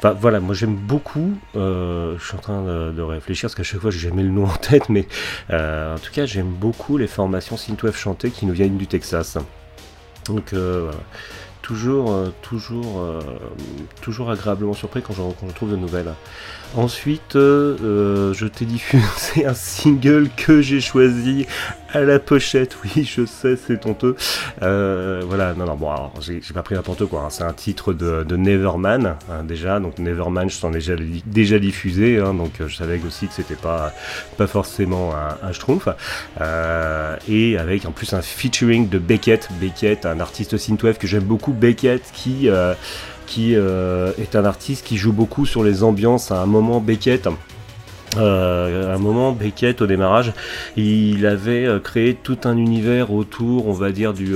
Enfin 0.00 0.12
voilà, 0.12 0.38
moi 0.38 0.54
j'aime 0.54 0.76
beaucoup, 0.76 1.36
je 1.54 2.16
suis 2.20 2.36
en 2.36 2.40
train 2.40 2.62
de, 2.62 3.02
réfléchir 3.02 3.48
parce 3.48 3.56
qu'à 3.56 3.64
chaque 3.64 3.80
fois 3.80 3.90
j'ai 3.90 3.98
jamais 3.98 4.22
le 4.22 4.28
nom 4.28 4.44
en 4.44 4.56
tête, 4.56 4.88
mais 4.88 5.08
en 5.50 5.98
tout 6.00 6.12
cas 6.12 6.24
j'aime 6.24 6.46
beaucoup 6.46 6.98
les 6.98 7.08
formations 7.08 7.56
synthwave 7.56 7.96
chantées 7.96 8.30
qui 8.30 8.46
nous 8.46 8.52
viennent 8.52 8.76
du 8.76 8.86
Texas. 8.86 9.38
Donc 10.26 10.54
voilà. 10.54 10.92
toujours, 11.62 12.32
toujours, 12.42 13.12
toujours 14.00 14.30
agréablement 14.30 14.74
surpris 14.74 15.02
quand 15.02 15.14
je, 15.14 15.22
quand 15.22 15.48
je 15.48 15.54
trouve 15.54 15.72
de 15.72 15.76
nouvelles. 15.76 16.14
Ensuite, 16.76 17.34
euh, 17.34 17.76
euh, 17.82 18.34
je 18.34 18.46
t'ai 18.46 18.64
diffusé 18.64 19.44
un 19.46 19.54
single 19.54 20.28
que 20.36 20.60
j'ai 20.60 20.80
choisi 20.80 21.46
à 21.92 22.00
la 22.02 22.18
pochette. 22.18 22.76
Oui, 22.84 23.04
je 23.04 23.24
sais, 23.24 23.56
c'est 23.56 23.84
honteux. 23.86 24.14
Euh, 24.62 25.22
voilà, 25.26 25.54
non, 25.54 25.64
non, 25.64 25.74
bon, 25.76 25.90
alors, 25.90 26.12
j'ai 26.20 26.40
pas 26.52 26.62
pris 26.62 26.74
n'importe 26.74 27.06
quoi. 27.06 27.22
hein. 27.22 27.30
C'est 27.30 27.42
un 27.42 27.54
titre 27.54 27.94
de, 27.94 28.36
Neverman, 28.36 29.16
hein, 29.30 29.44
déjà. 29.44 29.80
Donc, 29.80 29.98
Neverman, 29.98 30.50
je 30.50 30.60
t'en 30.60 30.70
ai 30.70 30.74
déjà, 30.74 30.94
déjà 31.24 31.58
diffusé. 31.58 32.18
hein, 32.18 32.34
donc, 32.34 32.60
euh, 32.60 32.68
je 32.68 32.76
savais 32.76 33.00
aussi 33.04 33.26
que 33.26 33.34
c'était 33.34 33.56
pas, 33.56 33.92
pas 34.36 34.46
forcément 34.46 35.14
un, 35.16 35.48
un 35.48 35.52
schtroumpf. 35.52 35.88
Euh, 36.40 37.16
et 37.28 37.56
avec 37.58 37.86
en 37.86 37.92
plus 37.92 38.12
un 38.12 38.22
featuring 38.22 38.88
de 38.88 38.98
Beckett. 38.98 39.48
Beckett, 39.58 40.04
un 40.06 40.20
artiste 40.20 40.58
synthwave 40.58 40.98
que 40.98 41.06
j'aime 41.06 41.24
beaucoup. 41.24 41.52
Beckett 41.52 42.02
qui. 42.12 42.48
Qui 43.28 43.54
euh, 43.54 44.10
est 44.18 44.34
un 44.34 44.44
artiste 44.44 44.84
qui 44.84 44.96
joue 44.96 45.12
beaucoup 45.12 45.46
sur 45.46 45.62
les 45.62 45.82
ambiances. 45.84 46.32
À 46.32 46.40
un 46.40 46.46
moment, 46.46 46.80
Beckett, 46.80 47.28
euh, 48.16 48.90
à 48.90 48.94
un 48.94 48.98
moment, 48.98 49.32
Beckett, 49.32 49.82
au 49.82 49.86
démarrage, 49.86 50.32
il 50.76 51.26
avait 51.26 51.66
euh, 51.66 51.78
créé 51.78 52.14
tout 52.14 52.38
un 52.44 52.56
univers 52.56 53.12
autour, 53.12 53.68
on 53.68 53.72
va 53.72 53.92
dire, 53.92 54.14
du, 54.14 54.34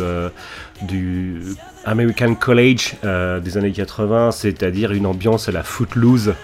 American 1.84 2.34
College 2.34 2.94
des 3.02 3.56
années 3.56 3.72
80, 3.72 4.30
c'est-à-dire 4.30 4.92
une 4.92 5.06
ambiance 5.06 5.48
à 5.48 5.52
la 5.52 5.62
footloose. 5.62 6.34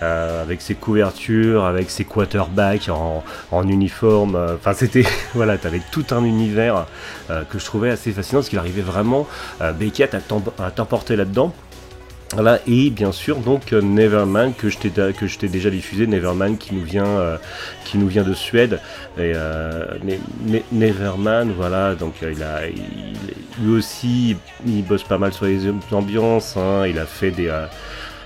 avec 0.00 0.60
ses 0.62 0.76
couvertures, 0.76 1.64
avec 1.64 1.90
ses 1.90 2.04
quarterbacks 2.04 2.88
en, 2.88 3.68
uniforme, 3.68 4.38
enfin 4.54 4.72
c'était, 4.72 5.04
voilà, 5.34 5.58
t'avais 5.58 5.82
tout 5.90 6.06
un 6.12 6.22
univers 6.22 6.86
que 7.28 7.58
je 7.58 7.64
trouvais 7.64 7.90
assez 7.90 8.12
fascinant 8.12 8.38
parce 8.38 8.48
qu'il 8.48 8.60
arrivait 8.60 8.82
vraiment, 8.82 9.26
Beckett 9.76 10.14
à 10.14 10.70
t'emporter 10.70 11.16
là-dedans. 11.16 11.52
Voilà, 12.34 12.60
et 12.66 12.90
bien 12.90 13.10
sûr 13.10 13.38
donc 13.38 13.72
euh, 13.72 13.80
Neverman 13.80 14.52
que 14.52 14.68
je 14.68 14.76
t'ai 14.78 15.48
déjà 15.48 15.70
diffusé, 15.70 16.06
Neverman 16.06 16.58
qui 16.58 16.74
nous 16.74 16.84
vient 16.84 17.06
euh, 17.06 17.38
qui 17.86 17.96
nous 17.96 18.06
vient 18.06 18.22
de 18.22 18.34
Suède. 18.34 18.80
Et 19.16 19.32
euh, 19.34 19.86
voilà 21.56 21.94
donc 21.94 22.16
euh, 22.22 22.32
il 22.36 22.42
a 22.42 22.68
il- 22.68 23.64
lui 23.64 23.72
aussi 23.74 24.36
il 24.66 24.84
bosse 24.84 25.04
pas 25.04 25.16
mal 25.18 25.32
sur 25.32 25.46
les 25.46 25.60
ambiances 25.90 26.56
hein, 26.58 26.84
il 26.86 26.98
a 26.98 27.06
fait 27.06 27.30
des 27.30 27.48
euh, 27.48 27.64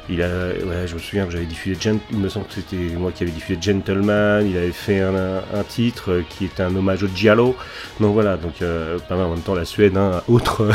il 0.08 0.22
a, 0.22 0.26
ouais, 0.28 0.86
je 0.86 0.94
me 0.94 0.98
souviens 0.98 1.26
que 1.26 1.32
j'avais 1.32 1.46
diffusé, 1.46 1.78
il 2.10 2.18
me 2.18 2.28
semble 2.28 2.46
que 2.46 2.54
c'était 2.54 2.94
moi 2.96 3.12
qui 3.12 3.22
avais 3.22 3.32
diffusé 3.32 3.58
Gentleman, 3.60 4.46
il 4.46 4.56
avait 4.56 4.72
fait 4.72 5.00
un 5.00 5.62
titre 5.68 6.10
euh, 6.10 6.22
qui 6.28 6.46
était 6.46 6.62
un 6.62 6.74
hommage 6.74 7.04
au 7.04 7.08
Giallo, 7.14 7.56
donc 8.00 8.14
voilà, 8.14 8.36
donc 8.36 8.62
euh, 8.62 8.98
pas 9.08 9.16
mal 9.16 9.26
en 9.26 9.30
même 9.30 9.40
temps 9.40 9.54
la 9.54 9.64
Suède, 9.64 9.96
hein, 9.96 10.22
autre, 10.28 10.68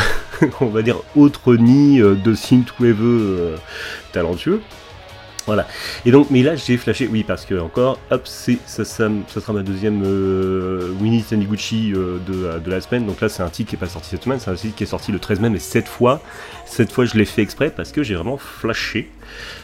on 0.61 0.67
va 0.67 0.81
dire 0.81 0.97
autre 1.15 1.55
nid 1.55 1.99
euh, 1.99 2.15
de 2.15 2.33
synthwave 2.33 3.01
euh, 3.01 3.57
talentueux. 4.13 4.61
Voilà. 5.47 5.65
Et 6.05 6.12
donc, 6.12 6.27
mais 6.29 6.43
là, 6.43 6.57
j'ai 6.57 6.75
flashé, 6.75 7.07
oui, 7.07 7.23
parce 7.23 7.45
que 7.45 7.57
encore, 7.57 7.99
hop, 8.12 8.21
c'est 8.25 8.60
ça, 8.65 8.83
sera 8.83 9.53
ma 9.53 9.63
deuxième 9.63 10.03
euh, 10.05 10.91
Winnie 10.99 11.23
Taniguchi 11.23 11.93
euh, 11.93 12.17
de, 12.27 12.60
de 12.60 12.69
la 12.69 12.81
semaine. 12.81 13.05
Donc 13.05 13.21
là, 13.21 13.29
c'est 13.29 13.43
un 13.43 13.49
titre 13.49 13.69
qui 13.69 13.77
est 13.77 13.79
pas 13.79 13.88
sorti 13.88 14.10
cette 14.10 14.23
semaine, 14.23 14.39
c'est 14.39 14.51
un 14.51 14.55
titre 14.55 14.75
qui 14.75 14.83
est 14.83 14.88
sorti 14.88 15.13
le 15.13 15.19
13 15.19 15.39
mai, 15.39 15.49
mais 15.49 15.60
cette 15.60 15.88
fois, 15.88 16.21
cette 16.65 16.91
fois, 16.91 17.05
je 17.05 17.15
l'ai 17.15 17.23
fait 17.23 17.41
exprès 17.41 17.69
parce 17.69 17.93
que 17.93 18.03
j'ai 18.03 18.15
vraiment 18.15 18.38
flashé 18.38 19.10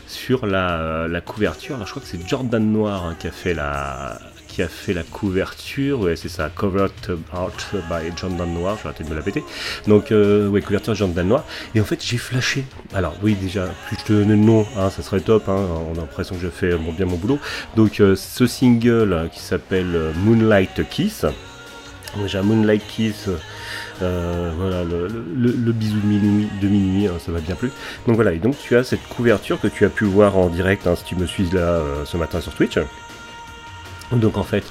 sur 0.07 0.45
la, 0.45 1.09
la 1.09 1.21
couverture. 1.21 1.75
Alors, 1.75 1.85
je 1.85 1.91
crois 1.91 2.01
que 2.01 2.07
c'est 2.07 2.25
Jordan 2.27 2.63
Noir 2.63 3.05
hein, 3.05 3.15
qui 3.19 3.27
a 3.27 3.31
fait 3.31 3.53
la 3.53 4.19
qui 4.53 4.61
a 4.61 4.67
fait 4.67 4.93
la 4.93 5.01
couverture, 5.01 6.01
ouais 6.01 6.15
c'est 6.15 6.29
ça, 6.29 6.47
covered 6.53 6.91
art 7.33 7.49
by 7.89 8.15
Jordan 8.15 8.53
Noir, 8.53 8.77
je 8.77 8.83
vais 8.83 8.89
arrêter 8.89 9.03
de 9.03 9.09
me 9.09 9.15
la 9.15 9.23
péter. 9.23 9.43
Donc 9.87 10.11
euh, 10.11 10.47
ouais, 10.47 10.61
couverture 10.61 10.93
Jordan 10.93 11.27
Noir. 11.27 11.43
Et 11.73 11.81
en 11.81 11.83
fait 11.83 12.03
j'ai 12.05 12.17
flashé. 12.17 12.63
Alors 12.93 13.15
oui 13.23 13.33
déjà, 13.33 13.65
plus 13.87 13.97
je 13.99 14.03
te 14.05 14.13
donne 14.13 14.29
le 14.29 14.35
nom, 14.35 14.67
hein, 14.77 14.91
ça 14.91 15.01
serait 15.01 15.21
top, 15.21 15.49
hein, 15.49 15.57
on 15.89 15.93
a 15.93 16.01
l'impression 16.01 16.35
que 16.35 16.41
je 16.41 16.49
fais 16.49 16.75
bien 16.77 17.07
mon 17.07 17.15
boulot. 17.15 17.39
Donc 17.75 17.99
euh, 17.99 18.15
ce 18.15 18.45
single 18.45 19.27
qui 19.33 19.39
s'appelle 19.39 19.95
euh, 19.95 20.13
Moonlight 20.17 20.87
Kiss. 20.87 21.25
Déjà 22.15 22.43
Moonlight 22.43 22.85
Kiss, 22.85 23.27
voilà, 23.99 24.83
le, 24.83 25.71
bisou 25.71 25.99
de 25.99 26.05
minuit, 26.05 26.47
de 26.61 26.67
minuit 26.67 27.07
hein, 27.07 27.13
ça 27.17 27.31
va 27.31 27.39
bien 27.39 27.55
plus. 27.55 27.71
Donc 28.05 28.13
voilà, 28.17 28.33
et 28.33 28.37
donc 28.37 28.55
tu 28.59 28.75
as 28.75 28.83
cette 28.83 29.07
couverture 29.07 29.59
que 29.59 29.67
tu 29.67 29.83
as 29.83 29.89
pu 29.89 30.05
voir 30.05 30.37
en 30.37 30.49
direct 30.49 30.87
si 30.95 31.03
tu 31.05 31.15
me 31.15 31.25
suis 31.25 31.49
là 31.49 31.81
ce 32.05 32.17
matin 32.17 32.39
sur 32.39 32.53
Twitch. 32.53 32.77
Donc 34.17 34.37
en 34.37 34.43
fait, 34.43 34.63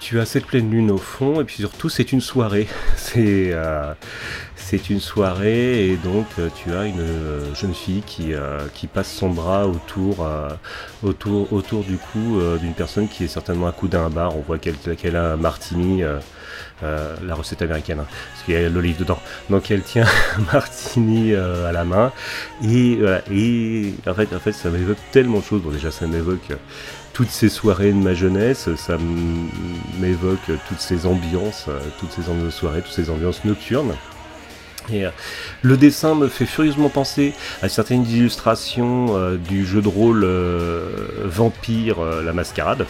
tu 0.00 0.20
as 0.20 0.26
cette 0.26 0.46
pleine 0.46 0.70
lune 0.70 0.90
au 0.90 0.98
fond, 0.98 1.40
et 1.40 1.44
puis 1.44 1.56
surtout 1.56 1.88
c'est 1.88 2.12
une 2.12 2.20
soirée. 2.20 2.68
C'est 2.96 3.50
euh, 3.52 3.92
c'est 4.58 4.90
une 4.90 5.00
soirée, 5.00 5.90
et 5.90 5.96
donc 5.96 6.26
euh, 6.38 6.48
tu 6.56 6.74
as 6.74 6.86
une 6.86 7.00
euh, 7.00 7.54
jeune 7.54 7.74
fille 7.74 8.02
qui, 8.04 8.32
qui 8.74 8.86
passe 8.88 9.12
son 9.12 9.30
bras 9.30 9.66
autour, 9.66 10.26
autour, 11.02 11.52
autour 11.52 11.84
du 11.84 11.98
cou 11.98 12.40
d'une 12.60 12.74
personne 12.74 13.08
qui 13.08 13.24
est 13.24 13.28
certainement 13.28 13.68
à 13.68 13.96
un 13.98 14.10
bar. 14.10 14.36
On 14.36 14.40
voit 14.40 14.58
qu'elle 14.58 14.76
qu'elle 14.96 15.16
a 15.16 15.32
un 15.32 15.36
martini. 15.36 16.02
Euh, 16.82 16.96
euh, 16.96 17.16
la 17.22 17.34
recette 17.34 17.62
américaine, 17.62 18.00
hein, 18.00 18.06
parce 18.32 18.44
qu'il 18.44 18.54
y 18.54 18.56
a 18.56 18.68
l'olive 18.68 18.98
dedans. 18.98 19.18
Donc 19.50 19.70
elle 19.70 19.82
tient 19.82 20.06
martini 20.52 21.32
euh, 21.32 21.68
à 21.68 21.72
la 21.72 21.84
main 21.84 22.12
et, 22.62 22.96
voilà, 22.96 23.22
et 23.30 23.94
en 24.06 24.14
fait, 24.14 24.34
en 24.34 24.38
fait, 24.38 24.52
ça 24.52 24.70
m'évoque 24.70 24.98
tellement 25.12 25.38
de 25.38 25.44
choses. 25.44 25.62
Bon, 25.62 25.70
déjà, 25.70 25.90
ça 25.90 26.06
m'évoque 26.06 26.50
euh, 26.50 26.56
toutes 27.12 27.30
ces 27.30 27.48
soirées 27.48 27.92
de 27.92 27.98
ma 27.98 28.14
jeunesse, 28.14 28.68
ça 28.76 28.98
m'évoque 29.98 30.38
euh, 30.50 30.56
toutes 30.68 30.80
ces 30.80 31.06
ambiances, 31.06 31.66
euh, 31.68 31.80
toutes 31.98 32.12
ces 32.12 32.30
ambiances 32.30 32.62
de 32.62 32.80
toutes 32.80 32.92
ces 32.92 33.10
ambiances 33.10 33.44
nocturnes. 33.44 33.94
Et 34.92 35.04
euh, 35.04 35.10
le 35.62 35.76
dessin 35.76 36.14
me 36.14 36.28
fait 36.28 36.46
furieusement 36.46 36.88
penser 36.88 37.34
à 37.62 37.68
certaines 37.68 38.06
illustrations 38.06 39.16
euh, 39.16 39.36
du 39.36 39.66
jeu 39.66 39.82
de 39.82 39.88
rôle 39.88 40.24
euh, 40.24 40.90
Vampire 41.24 42.00
euh, 42.00 42.22
la 42.22 42.32
Mascarade. 42.32 42.86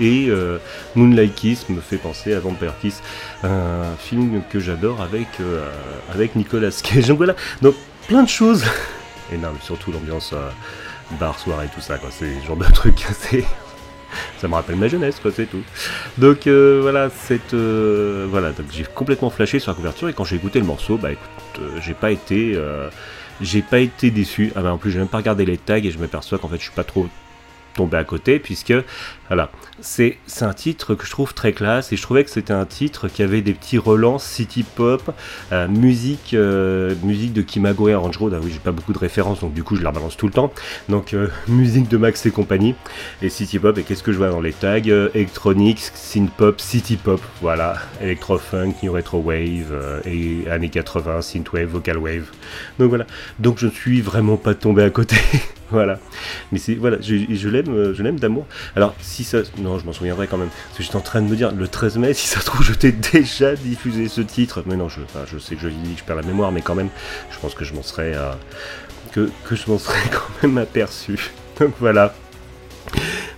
Et 0.00 0.26
euh, 0.28 0.58
Moonlight 0.94 1.34
Kiss 1.34 1.68
me 1.68 1.80
fait 1.80 1.96
penser 1.96 2.34
à 2.34 2.40
Vampire 2.40 2.74
Kiss, 2.80 3.02
un 3.42 3.96
film 3.98 4.42
que 4.50 4.58
j'adore 4.58 5.00
avec, 5.00 5.28
euh, 5.40 5.66
avec 6.12 6.36
Nicolas 6.36 6.70
Cage. 6.70 7.06
Donc 7.08 7.18
voilà, 7.18 7.34
donc 7.62 7.74
plein 8.08 8.22
de 8.22 8.28
choses. 8.28 8.64
Et 9.32 9.36
non, 9.36 9.48
mais 9.52 9.60
surtout 9.60 9.92
l'ambiance 9.92 10.32
euh, 10.32 10.50
bar, 11.18 11.38
soirée, 11.38 11.68
tout 11.74 11.80
ça, 11.80 11.98
quoi. 11.98 12.10
C'est 12.12 12.42
genre 12.46 12.56
de 12.56 12.64
truc. 12.72 13.06
Ça 14.38 14.48
me 14.48 14.54
rappelle 14.54 14.76
ma 14.76 14.88
jeunesse, 14.88 15.18
quoi, 15.20 15.30
c'est 15.34 15.46
tout. 15.46 15.62
Donc 16.18 16.46
euh, 16.46 16.80
voilà, 16.82 17.08
voilà, 18.28 18.52
j'ai 18.70 18.84
complètement 18.84 19.30
flashé 19.30 19.58
sur 19.58 19.70
la 19.72 19.76
couverture 19.76 20.08
et 20.08 20.12
quand 20.12 20.24
j'ai 20.24 20.36
écouté 20.36 20.60
le 20.60 20.66
morceau, 20.66 20.98
bah 20.98 21.12
écoute, 21.12 21.60
j'ai 21.80 21.94
pas 21.94 22.10
été, 22.10 22.56
j'ai 23.40 23.62
pas 23.62 23.78
été 23.78 24.10
déçu. 24.10 24.52
Ah 24.54 24.62
bah 24.62 24.72
en 24.72 24.78
plus 24.78 24.92
j'ai 24.92 24.98
même 25.00 25.08
pas 25.08 25.16
regardé 25.16 25.44
les 25.44 25.58
tags 25.58 25.76
et 25.78 25.90
je 25.90 25.98
m'aperçois 25.98 26.38
qu'en 26.38 26.48
fait 26.48 26.58
je 26.58 26.62
suis 26.62 26.70
pas 26.70 26.84
trop 26.84 27.08
tombé 27.74 27.96
à 27.96 28.04
côté 28.04 28.38
puisque 28.38 28.74
voilà. 29.28 29.50
C'est 29.80 30.18
un 30.42 30.52
titre 30.52 30.94
que 30.94 31.04
je 31.04 31.10
trouve 31.10 31.34
très 31.34 31.52
classe 31.52 31.92
et 31.92 31.96
je 31.96 32.02
trouvais 32.02 32.24
que 32.24 32.30
c'était 32.30 32.52
un 32.52 32.66
titre 32.66 33.08
qui 33.08 33.22
avait 33.22 33.42
des 33.42 33.54
petits 33.54 33.78
relents 33.78 34.18
city 34.18 34.62
pop 34.62 35.14
euh, 35.52 35.66
musique 35.66 36.34
euh, 36.34 36.94
musique 37.02 37.32
de 37.32 37.42
Kimagure 37.42 37.88
et 37.88 37.94
Orange 37.94 38.16
Road. 38.18 38.34
Ah 38.36 38.40
oui 38.42 38.50
j'ai 38.52 38.58
pas 38.58 38.72
beaucoup 38.72 38.92
de 38.92 38.98
références 38.98 39.40
donc 39.40 39.52
du 39.52 39.64
coup 39.64 39.76
je 39.76 39.82
la 39.82 39.90
balance 39.90 40.16
tout 40.16 40.26
le 40.26 40.32
temps. 40.32 40.52
Donc 40.88 41.14
euh, 41.14 41.28
musique 41.48 41.88
de 41.88 41.96
Max 41.96 42.24
et 42.26 42.30
compagnie 42.30 42.74
et 43.22 43.28
city 43.28 43.58
pop 43.58 43.76
et 43.78 43.82
qu'est-ce 43.82 44.02
que 44.02 44.12
je 44.12 44.18
vois 44.18 44.30
dans 44.30 44.40
les 44.40 44.52
tags? 44.52 44.78
Electronics 44.78 45.80
synth 45.80 46.30
pop 46.30 46.60
city 46.60 46.96
pop 46.96 47.20
voilà. 47.40 47.76
Electro-funk 48.00 48.74
new 48.82 48.92
retro 48.92 49.18
wave 49.18 50.02
et 50.04 50.48
années 50.50 50.68
80 50.68 51.22
synth 51.22 51.52
wave 51.52 51.68
vocal 51.68 51.98
wave. 51.98 52.30
Donc 52.78 52.90
voilà. 52.90 53.06
Donc 53.38 53.58
je 53.58 53.66
ne 53.66 53.72
suis 53.72 54.00
vraiment 54.00 54.36
pas 54.36 54.54
tombé 54.54 54.82
à 54.82 54.90
côté 54.90 55.16
voilà. 55.74 55.98
Mais 56.52 56.58
c'est 56.58 56.74
voilà 56.74 56.98
je, 57.00 57.48
l'aime 57.48 57.68
euh, 57.68 57.94
je 57.94 58.02
l'aime 58.02 58.18
d'amour. 58.18 58.46
Alors 58.76 58.94
si 59.00 59.24
ça 59.24 59.38
non 59.58 59.78
je 59.78 59.84
m'en 59.84 59.92
souviendrai 59.92 60.26
quand 60.28 60.38
même. 60.38 60.48
Parce 60.48 60.78
que 60.78 60.82
j'étais 60.84 60.96
en 60.96 61.00
train 61.00 61.20
de 61.20 61.28
me 61.28 61.36
dire 61.36 61.52
le 61.52 61.68
13 61.68 61.98
mai 61.98 62.14
si 62.14 62.28
ça 62.28 62.40
se 62.40 62.46
trouve 62.46 62.62
je 62.62 62.72
t'ai 62.72 62.92
déjà 62.92 63.54
diffusé 63.56 64.08
ce 64.08 64.20
titre. 64.20 64.62
Mais 64.66 64.76
non 64.76 64.88
je, 64.88 65.00
sais 65.38 65.56
que 65.56 65.60
je 65.60 65.68
dis 65.68 65.96
je 65.96 66.04
perds 66.04 66.16
la 66.16 66.22
mémoire 66.22 66.52
mais 66.52 66.62
quand 66.62 66.74
même 66.74 66.90
je 67.30 67.38
pense 67.38 67.54
que 67.54 67.64
je 67.64 67.74
m'en 67.74 67.82
serais 67.82 68.14
euh, 68.14 68.32
que, 69.12 69.30
je 69.50 69.70
m'en 69.70 69.78
serais 69.80 70.08
quand 70.10 70.46
même 70.46 70.58
aperçu. 70.58 71.32
Donc 71.58 71.74
voilà. 71.80 72.14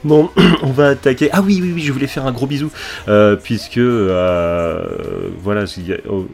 Bon, 0.05 0.31
on 0.62 0.70
va 0.70 0.88
attaquer. 0.90 1.31
Ah 1.33 1.40
oui, 1.42 1.59
oui, 1.62 1.72
oui, 1.75 1.83
je 1.83 1.92
voulais 1.92 2.07
faire 2.07 2.27
un 2.27 2.33
gros 2.33 2.46
bisou, 2.46 2.70
euh, 3.09 3.37
puisque 3.37 3.79
voilà, 3.79 5.64
oh, 6.09 6.29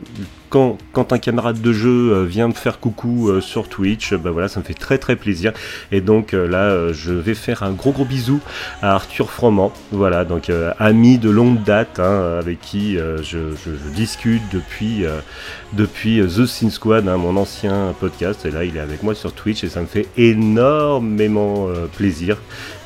quand, 0.53 1.13
un 1.13 1.19
camarade 1.19 1.63
de 1.63 1.73
jeu 1.73 2.13
euh, 2.13 2.25
vient 2.25 2.47
me 2.47 2.53
faire 2.53 2.79
coucou 2.79 3.31
euh, 3.31 3.41
sur 3.41 3.69
Twitch, 3.69 4.13
bah 4.13 4.31
voilà, 4.31 4.49
ça 4.49 4.61
me 4.61 4.65
fait 4.65 4.75
très 4.75 4.99
très 4.99 5.17
plaisir. 5.17 5.53
Et 5.91 6.03
donc 6.03 6.35
euh, 6.35 6.47
là, 6.47 6.65
euh, 6.65 6.93
je 6.93 7.13
vais 7.13 7.35
faire 7.35 7.63
un 7.63 7.73
gros 7.73 7.93
gros 7.93 8.05
bisou 8.05 8.39
à 8.83 8.95
Arthur 8.95 9.31
Froment, 9.31 9.73
voilà, 9.93 10.27
donc 10.27 10.51
euh, 10.51 10.73
ami 10.79 11.17
de 11.17 11.31
longue 11.31 11.63
date, 11.63 11.99
hein, 11.99 12.39
avec 12.39 12.61
qui 12.61 12.99
euh, 12.99 13.23
je, 13.23 13.39
discute 13.95 14.43
depuis 14.53 15.07
euh, 15.07 15.21
depuis 15.73 16.21
euh, 16.21 16.27
The 16.27 16.47
Sin 16.47 16.71
Squad, 16.71 17.09
hein, 17.09 17.17
mon 17.17 17.37
ancien 17.37 17.95
podcast. 17.99 18.45
Et 18.45 18.51
là, 18.51 18.65
il 18.65 18.77
est 18.77 18.81
avec 18.81 19.03
moi 19.03 19.15
sur 19.15 19.33
Twitch 19.33 19.65
et 19.65 19.69
ça 19.69 19.81
me 19.81 19.87
fait 19.87 20.07
énormément 20.17 21.69
euh, 21.69 21.87
plaisir. 21.87 22.37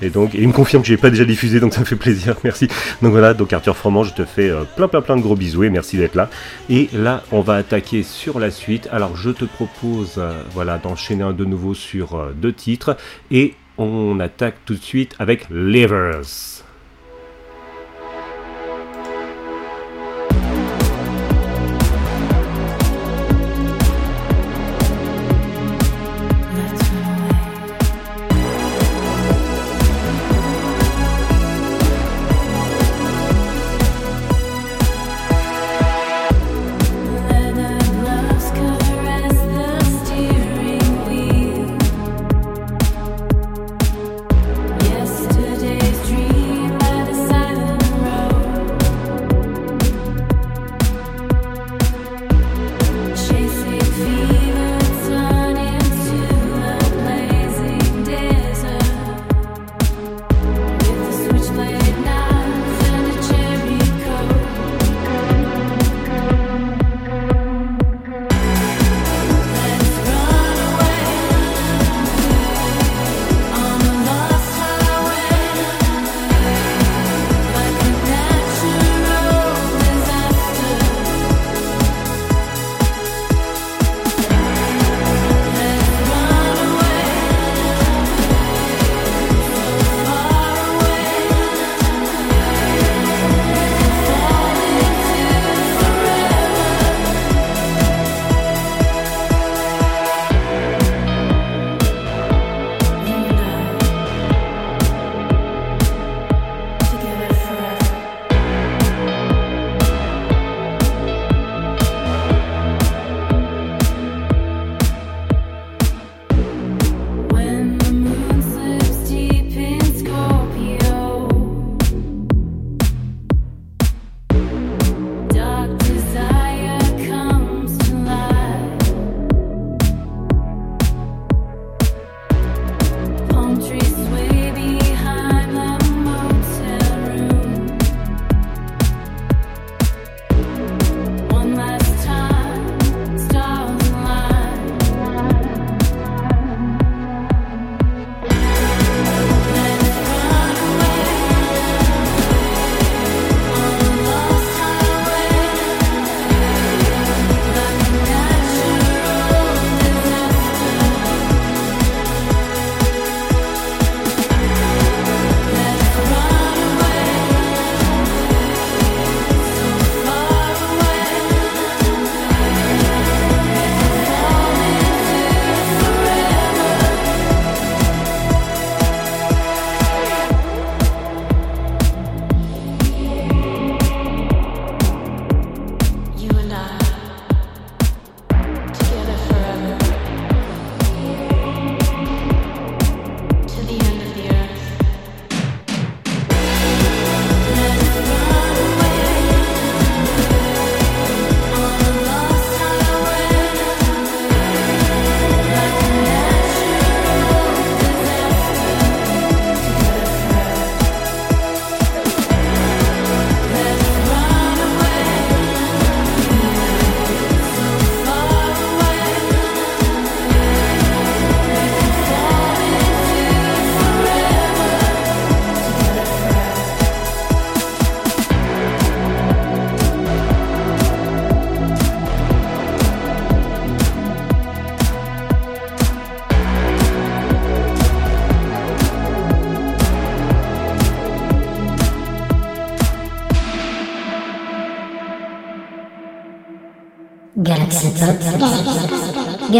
Et 0.02 0.10
donc, 0.10 0.34
il 0.34 0.46
me 0.46 0.52
confirme 0.52 0.82
que 0.82 0.88
j'ai 0.88 0.96
pas 0.96 1.10
déjà 1.10 1.24
diffusé, 1.24 1.60
donc 1.60 1.72
ça 1.72 1.80
me 1.80 1.84
fait 1.84 1.96
plaisir. 1.96 2.36
Merci. 2.44 2.68
Donc 3.02 3.12
voilà, 3.12 3.34
donc 3.34 3.52
Arthur 3.52 3.76
Froment, 3.76 4.04
je 4.04 4.14
te 4.14 4.24
fais 4.24 4.50
euh, 4.50 4.64
plein 4.76 4.88
plein 4.88 5.00
plein 5.00 5.16
de 5.16 5.22
gros 5.22 5.36
bisous 5.36 5.64
et 5.64 5.70
merci 5.70 5.96
d'être 5.96 6.14
là. 6.14 6.28
Et 6.68 6.88
là, 6.92 7.22
on 7.32 7.40
va 7.40 7.54
attaquer 7.56 8.02
sur 8.02 8.38
la 8.38 8.50
suite. 8.50 8.88
Alors, 8.92 9.16
je 9.16 9.30
te 9.30 9.44
propose, 9.44 10.14
euh, 10.18 10.42
voilà, 10.52 10.78
d'enchaîner 10.78 11.22
un 11.22 11.32
de 11.32 11.44
nouveau 11.44 11.74
sur 11.74 12.14
euh, 12.14 12.32
deux 12.34 12.52
titres 12.52 12.96
et 13.30 13.54
on 13.78 14.20
attaque 14.20 14.56
tout 14.64 14.74
de 14.74 14.82
suite 14.82 15.14
avec 15.18 15.46
Livers. 15.50 16.55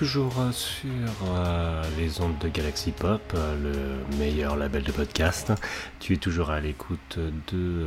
toujours 0.00 0.40
euh, 0.40 0.50
sur 0.50 0.88
euh, 1.26 1.82
les 1.98 2.22
ondes 2.22 2.38
de 2.38 2.48
Galaxy 2.48 2.90
Pop, 2.90 3.20
euh, 3.34 4.00
le 4.10 4.16
meilleur 4.16 4.56
label 4.56 4.82
de 4.82 4.92
podcast. 4.92 5.52
Tu 5.98 6.14
es 6.14 6.16
toujours 6.16 6.48
à 6.48 6.58
l'écoute 6.58 7.18
de 7.52 7.84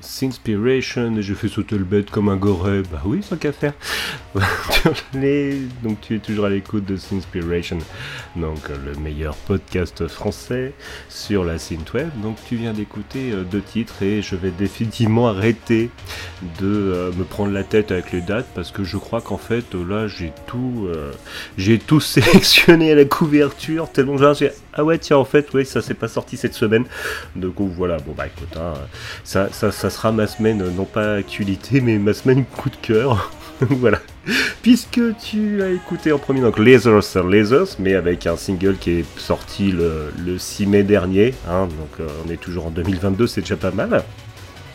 Sinspiration. 0.00 1.16
et 1.16 1.22
Je 1.22 1.34
fais 1.34 1.48
sauter 1.48 1.76
le 1.76 1.84
bête 1.84 2.10
comme 2.10 2.28
un 2.28 2.36
goré. 2.36 2.82
Bah 2.90 3.02
oui, 3.04 3.22
sans 3.22 3.36
qu'à 3.36 3.52
faire. 3.52 3.74
Donc 5.82 6.00
tu 6.00 6.16
es 6.16 6.18
toujours 6.18 6.44
à 6.44 6.50
l'écoute 6.50 6.84
de 6.84 6.96
Sinspiration, 6.96 7.78
donc 8.36 8.58
euh, 8.70 8.76
le 8.84 8.94
meilleur 9.00 9.34
podcast 9.34 10.06
français 10.06 10.72
sur 11.08 11.44
la 11.44 11.58
synthwave. 11.58 12.10
Donc 12.22 12.36
tu 12.48 12.56
viens 12.56 12.72
d'écouter 12.72 13.32
euh, 13.32 13.42
deux 13.42 13.60
titres 13.60 14.02
et 14.02 14.22
je 14.22 14.36
vais 14.36 14.50
définitivement 14.50 15.28
arrêter 15.28 15.90
de 16.60 16.66
euh, 16.66 17.12
me 17.12 17.24
prendre 17.24 17.52
la 17.52 17.64
tête 17.64 17.90
avec 17.90 18.12
les 18.12 18.20
dates 18.20 18.46
parce 18.54 18.70
que 18.70 18.84
je 18.84 18.96
crois 18.96 19.20
qu'en 19.20 19.36
fait 19.36 19.74
là 19.74 20.06
j'ai 20.06 20.32
tout 20.46 20.88
j'ai 21.56 21.78
tout 21.78 22.00
sélectionné 22.00 22.92
à 22.92 22.94
la 22.94 23.04
couverture 23.04 23.90
tellement 23.90 24.34
suis 24.34 24.48
ah 24.72 24.84
ouais 24.84 24.98
tiens 24.98 25.16
en 25.16 25.24
fait 25.24 25.48
oui 25.54 25.66
ça 25.66 25.82
s'est 25.82 25.94
pas 25.94 26.08
sorti 26.08 26.36
cette 26.36 26.54
semaine 26.54 26.84
donc 27.36 27.54
oh, 27.58 27.66
voilà 27.66 27.96
bon 27.98 28.12
bah 28.16 28.26
écoute 28.26 28.56
hein, 28.56 28.74
ça, 29.24 29.48
ça, 29.52 29.72
ça 29.72 29.89
sera 29.90 30.12
ma 30.12 30.26
semaine 30.26 30.64
non 30.76 30.84
pas 30.84 31.14
actualité 31.14 31.80
mais 31.80 31.98
ma 31.98 32.14
semaine 32.14 32.44
coup 32.44 32.70
de 32.70 32.76
cœur. 32.76 33.30
Voilà. 33.68 33.98
Puisque 34.62 35.02
tu 35.18 35.62
as 35.62 35.68
écouté 35.68 36.12
en 36.12 36.18
premier 36.18 36.40
donc 36.40 36.58
Lasers 36.58 37.22
Lasers 37.28 37.76
mais 37.78 37.94
avec 37.94 38.26
un 38.26 38.38
single 38.38 38.78
qui 38.78 39.00
est 39.00 39.18
sorti 39.18 39.70
le, 39.70 40.10
le 40.24 40.38
6 40.38 40.64
mai 40.64 40.82
dernier 40.82 41.34
hein, 41.46 41.66
donc 41.66 42.00
euh, 42.00 42.08
on 42.26 42.30
est 42.30 42.40
toujours 42.40 42.68
en 42.68 42.70
2022 42.70 43.26
c'est 43.26 43.42
déjà 43.42 43.56
pas 43.56 43.70
mal. 43.70 44.02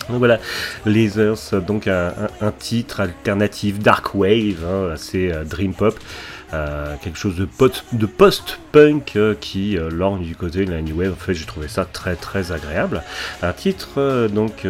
Donc 0.09 0.19
voilà, 0.19 0.39
Lasers, 0.85 1.61
donc 1.65 1.87
un, 1.87 2.51
titre 2.59 2.99
alternatif 2.99 3.79
dark 3.79 4.13
wave, 4.13 4.63
hein, 4.63 4.89
assez 4.93 5.31
euh, 5.31 5.43
dream 5.43 5.73
pop, 5.73 5.97
euh, 6.55 6.95
quelque 7.01 7.17
chose 7.17 7.35
de, 7.35 7.47
de 7.91 8.05
post-punk 8.05 9.15
euh, 9.15 9.35
qui 9.39 9.77
euh, 9.77 10.17
du 10.19 10.35
côté 10.35 10.65
de 10.65 10.71
la 10.71 10.81
new 10.81 10.97
wave. 10.97 11.13
En 11.13 11.15
fait, 11.15 11.33
j'ai 11.33 11.45
trouvé 11.45 11.67
ça 11.67 11.85
très 11.85 12.15
très 12.15 12.51
agréable. 12.51 13.03
Un 13.41 13.53
titre 13.53 13.89
euh, 13.97 14.27
donc 14.27 14.67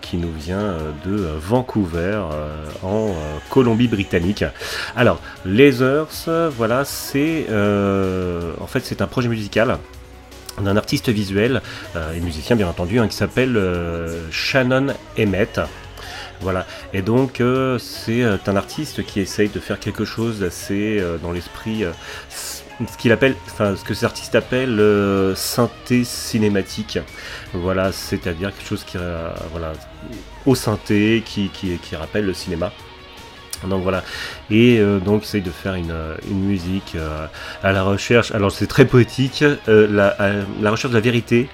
qui 0.00 0.16
nous 0.16 0.32
vient 0.32 0.74
de 1.04 1.16
Vancouver 1.38 2.20
en 2.82 3.14
Colombie-Britannique. 3.50 4.44
Alors, 4.96 5.20
Lasers, 5.44 6.28
euh, 6.28 6.50
voilà, 6.54 6.84
c'est 6.84 7.46
en 8.60 8.66
fait 8.66 8.80
c'est 8.84 9.02
un 9.02 9.06
projet 9.06 9.28
musical 9.28 9.78
d'un 10.60 10.76
artiste 10.76 11.08
visuel 11.08 11.62
et 12.14 12.20
musicien 12.20 12.54
bien 12.54 12.68
entendu 12.68 13.00
hein, 13.00 13.08
qui 13.08 13.16
s'appelle 13.16 13.60
Shannon 14.30 14.94
Emmett. 15.18 15.60
Voilà, 16.40 16.66
et 16.92 17.02
donc 17.02 17.40
euh, 17.40 17.78
c'est 17.78 18.22
euh, 18.22 18.36
un 18.46 18.56
artiste 18.56 19.04
qui 19.04 19.20
essaye 19.20 19.48
de 19.48 19.60
faire 19.60 19.80
quelque 19.80 20.04
chose 20.04 20.40
d'assez 20.40 20.98
euh, 21.00 21.16
dans 21.16 21.32
l'esprit, 21.32 21.84
ce 22.28 22.96
qu'il 22.98 23.12
appelle, 23.12 23.34
enfin 23.46 23.76
ce 23.76 23.84
que 23.84 23.94
ces 23.94 24.04
artistes 24.04 24.34
appellent 24.34 24.80
euh, 24.80 25.34
synthé 25.34 26.04
cinématique. 26.04 26.98
Voilà, 27.52 27.92
c'est-à-dire 27.92 28.52
quelque 28.54 28.68
chose 28.68 28.84
qui, 28.84 28.98
voilà, 29.52 29.72
au 30.44 30.54
synthé, 30.54 31.22
qui, 31.24 31.48
qui, 31.48 31.96
rappelle 31.96 32.26
le 32.26 32.34
cinéma. 32.34 32.72
Donc 33.68 33.82
voilà, 33.82 34.02
et 34.50 34.78
donc 35.02 35.22
essaye 35.22 35.40
de 35.40 35.50
faire 35.50 35.74
une, 35.74 35.94
une 36.28 36.40
musique 36.40 36.96
à 37.62 37.72
la 37.72 37.82
recherche, 37.82 38.32
alors 38.32 38.52
c'est 38.52 38.66
très 38.66 38.84
poétique, 38.84 39.42
la 39.66 40.70
recherche 40.70 40.90
de 40.90 40.98
la 40.98 41.00
vérité, 41.00 41.48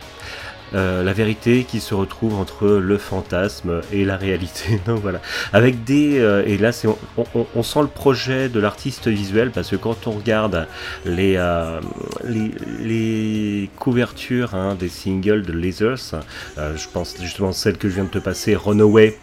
euh, 0.75 1.03
la 1.03 1.12
vérité 1.12 1.64
qui 1.64 1.81
se 1.81 1.95
retrouve 1.95 2.35
entre 2.39 2.66
le 2.68 2.99
fantasme 2.99 3.81
et 3.93 4.05
la 4.05 4.16
réalité. 4.16 4.81
Donc 4.87 5.01
voilà, 5.01 5.21
avec 5.53 5.85
des 5.85 6.18
euh, 6.18 6.43
et 6.47 6.57
là 6.59 6.73
c'est 6.73 6.89
on, 6.89 6.97
on- 7.35 7.47
on 7.55 7.62
sent 7.62 7.83
le 7.83 7.89
projet 7.89 8.49
de 8.49 8.61
l'artiste 8.61 9.09
visuel 9.09 9.51
parce 9.51 9.71
que 9.71 9.77
quand 9.77 10.07
on 10.07 10.12
regarde 10.12 10.66
les 11.05 11.35
euh, 11.37 11.81
les, 12.25 12.51
les 12.81 13.71
couvertures 13.79 14.55
hein, 14.55 14.75
des 14.79 14.89
singles 14.89 15.43
de 15.43 15.53
Lasers, 15.53 16.14
euh, 16.59 16.77
je 16.77 16.89
pense 16.93 17.16
justement 17.21 17.53
celle 17.53 17.77
que 17.79 17.89
je 17.89 17.95
viens 17.95 18.05
de 18.05 18.11
te 18.11 18.18
passer, 18.18 18.55
Runaway. 18.57 19.18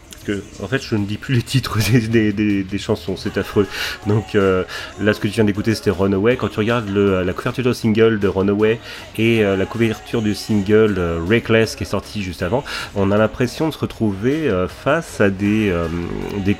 En 0.61 0.67
fait, 0.67 0.82
je 0.82 0.95
ne 0.95 1.05
dis 1.05 1.17
plus 1.17 1.36
les 1.36 1.41
titres 1.41 1.78
des, 1.78 2.78
chansons, 2.78 3.15
c'est 3.17 3.38
affreux. 3.38 3.67
Donc 4.05 4.36
euh, 4.36 4.63
là, 5.01 5.13
ce 5.13 5.19
que 5.19 5.28
tu 5.28 5.36
viens 5.36 5.43
d'écouter, 5.43 5.75
c'était 5.75 5.91
Runaway. 5.91 6.38
Quand 6.38 6.49
tu 6.49 6.59
regardes 6.59 6.89
la 6.89 7.34
couverture 7.34 7.63
de 7.63 7.73
single 7.73 8.19
de 8.19 8.28
Runaway 8.28 8.80
et 9.17 9.43
euh, 9.43 9.55
la 9.55 9.65
couverture 9.65 10.21
du 10.21 10.36
single 10.36 10.95
euh, 10.97 11.19
Reckless 11.28 11.75
qui 11.75 11.84
est 11.84 11.88
sorti 11.88 12.21
juste 12.21 12.43
avant, 12.43 12.63
on 12.95 13.11
a 13.11 13.17
l'impression 13.17 13.69
de 13.69 13.73
se 13.73 13.80
retrouver 13.80 14.49
face 14.84 15.21
à 15.21 15.30
des, 15.30 15.73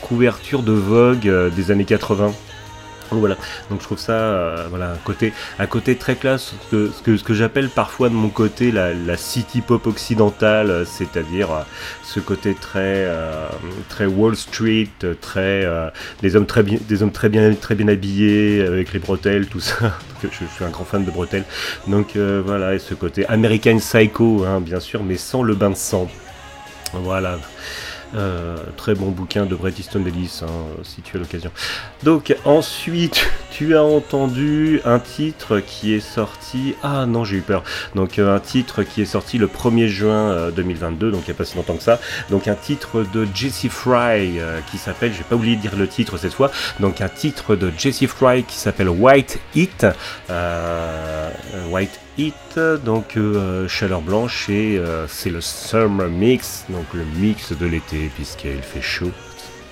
couvertures 0.02 0.64
de 0.64 0.74
Vogue 0.74 1.32
des 1.56 1.72
années 1.72 1.86
80. 1.86 2.34
Donc 3.12 3.20
voilà, 3.20 3.38
donc 3.70 3.80
je 3.80 3.86
trouve 3.86 4.00
ça, 4.00 4.14
euh, 4.14 4.66
voilà, 4.70 4.92
un 4.92 4.98
côté, 4.98 5.34
un 5.60 5.66
côté 5.66 5.96
très 5.96 6.16
classe, 6.16 6.54
ce 6.66 6.72
que, 6.72 6.92
ce 6.92 7.02
que, 7.02 7.18
ce 7.18 7.24
que 7.24 7.34
j'appelle 7.34 7.70
parfois 7.70 8.10
de 8.10 8.14
mon 8.14 8.30
côté 8.30 8.72
la, 8.72 9.18
city 9.18 9.62
pop 9.62 9.88
occidentale, 9.88 10.70
euh, 10.70 10.86
c'est-à-dire 10.86 11.52
euh, 11.52 11.62
ce 12.04 12.20
côté 12.20 12.54
très, 12.54 13.08
très 13.90 14.06
Wall 14.06 14.36
Street, 14.36 14.90
très, 15.22 15.66
des 16.22 16.36
hommes 16.36 16.46
très 16.46 16.64
bien, 16.64 16.78
des 16.88 17.04
hommes 17.04 17.12
très 17.12 17.30
bien, 17.30 17.54
très 17.54 17.76
bien 17.76 17.88
habillés 17.88 18.62
avec 18.62 18.94
les 18.94 19.00
bretelles, 19.00 19.48
tout 19.48 19.60
ça. 19.60 19.98
Je, 20.24 20.28
suis 20.30 20.64
un 20.64 20.70
grand 20.70 20.86
fan 20.86 21.06
de 21.06 21.12
bretelles. 21.12 21.46
Donc 21.88 22.16
voilà, 22.16 22.76
et 22.76 22.80
ce 22.80 22.94
côté 22.94 23.26
American 23.28 23.78
Psycho, 23.78 24.46
hein, 24.46 24.62
bien 24.62 24.80
sûr, 24.80 25.04
mais 25.04 25.18
sans 25.18 25.44
le 25.44 25.54
bain 25.56 25.70
de 25.70 25.76
sang. 25.76 26.10
Voilà. 26.94 27.40
Euh, 28.16 28.58
très 28.78 28.96
bon 28.96 29.12
bouquin 29.12 29.46
de 29.46 29.56
Bret 29.56 29.74
Easton 29.78 30.06
Ellis, 30.06 30.42
hein, 30.44 30.48
si 30.84 31.02
tu 31.02 31.18
as 31.18 31.20
l'occasion. 31.20 31.52
Donc 32.04 32.36
ensuite, 32.46 33.30
tu 33.52 33.76
as 33.76 33.84
entendu 33.84 34.82
un 34.86 35.00
titre 35.00 35.60
qui 35.60 35.94
est 35.94 36.00
sorti. 36.00 36.76
Ah 36.84 37.06
non, 37.06 37.24
j'ai 37.24 37.38
eu 37.38 37.42
peur. 37.42 37.64
Donc 37.96 38.20
euh, 38.20 38.36
un 38.36 38.40
titre 38.40 38.84
qui 38.84 39.02
est 39.02 39.06
sorti 39.06 39.38
le 39.38 39.48
1er 39.48 39.88
juin 39.88 40.32
euh, 40.32 40.52
2022, 40.52 41.12
donc 41.12 41.22
il 41.24 41.32
n'y 41.32 41.32
a 41.32 41.38
pas 41.38 41.46
si 41.46 41.56
longtemps 41.58 41.76
que 41.76 41.84
ça. 41.84 42.00
Donc 42.30 42.48
un 42.48 42.56
titre 42.56 43.06
de 43.14 43.28
Jesse 43.34 43.68
Fry 43.68 44.40
euh, 44.40 44.60
qui 44.72 44.78
s'appelle, 44.78 45.14
j'ai 45.14 45.24
pas 45.24 45.36
oublié 45.36 45.56
de 45.56 45.62
dire 45.62 45.76
le 45.76 45.88
titre 45.88 46.18
cette 46.18 46.34
fois. 46.34 46.52
Donc 46.80 47.02
un 47.02 47.10
titre 47.10 47.56
de 47.56 47.72
Jesse 47.78 48.06
Fry 48.06 48.44
qui 48.44 48.58
s'appelle 48.58 48.90
White 48.90 49.40
Heat. 49.56 49.86
Euh, 50.30 51.30
White 51.70 52.00
Heat, 52.18 52.60
donc 52.84 53.16
euh, 53.18 53.68
chaleur 53.68 54.02
blanche 54.02 54.50
et 54.50 54.78
euh, 54.78 55.08
c'est 55.08 55.30
le 55.30 55.42
Summer 55.42 56.08
Mix, 56.10 56.66
donc 56.70 56.86
le 56.94 57.04
mix 57.04 57.52
de 57.54 57.66
l'été 57.66 58.10
puisqu'il 58.16 58.62
fait 58.62 58.82
chaud, 58.82 59.12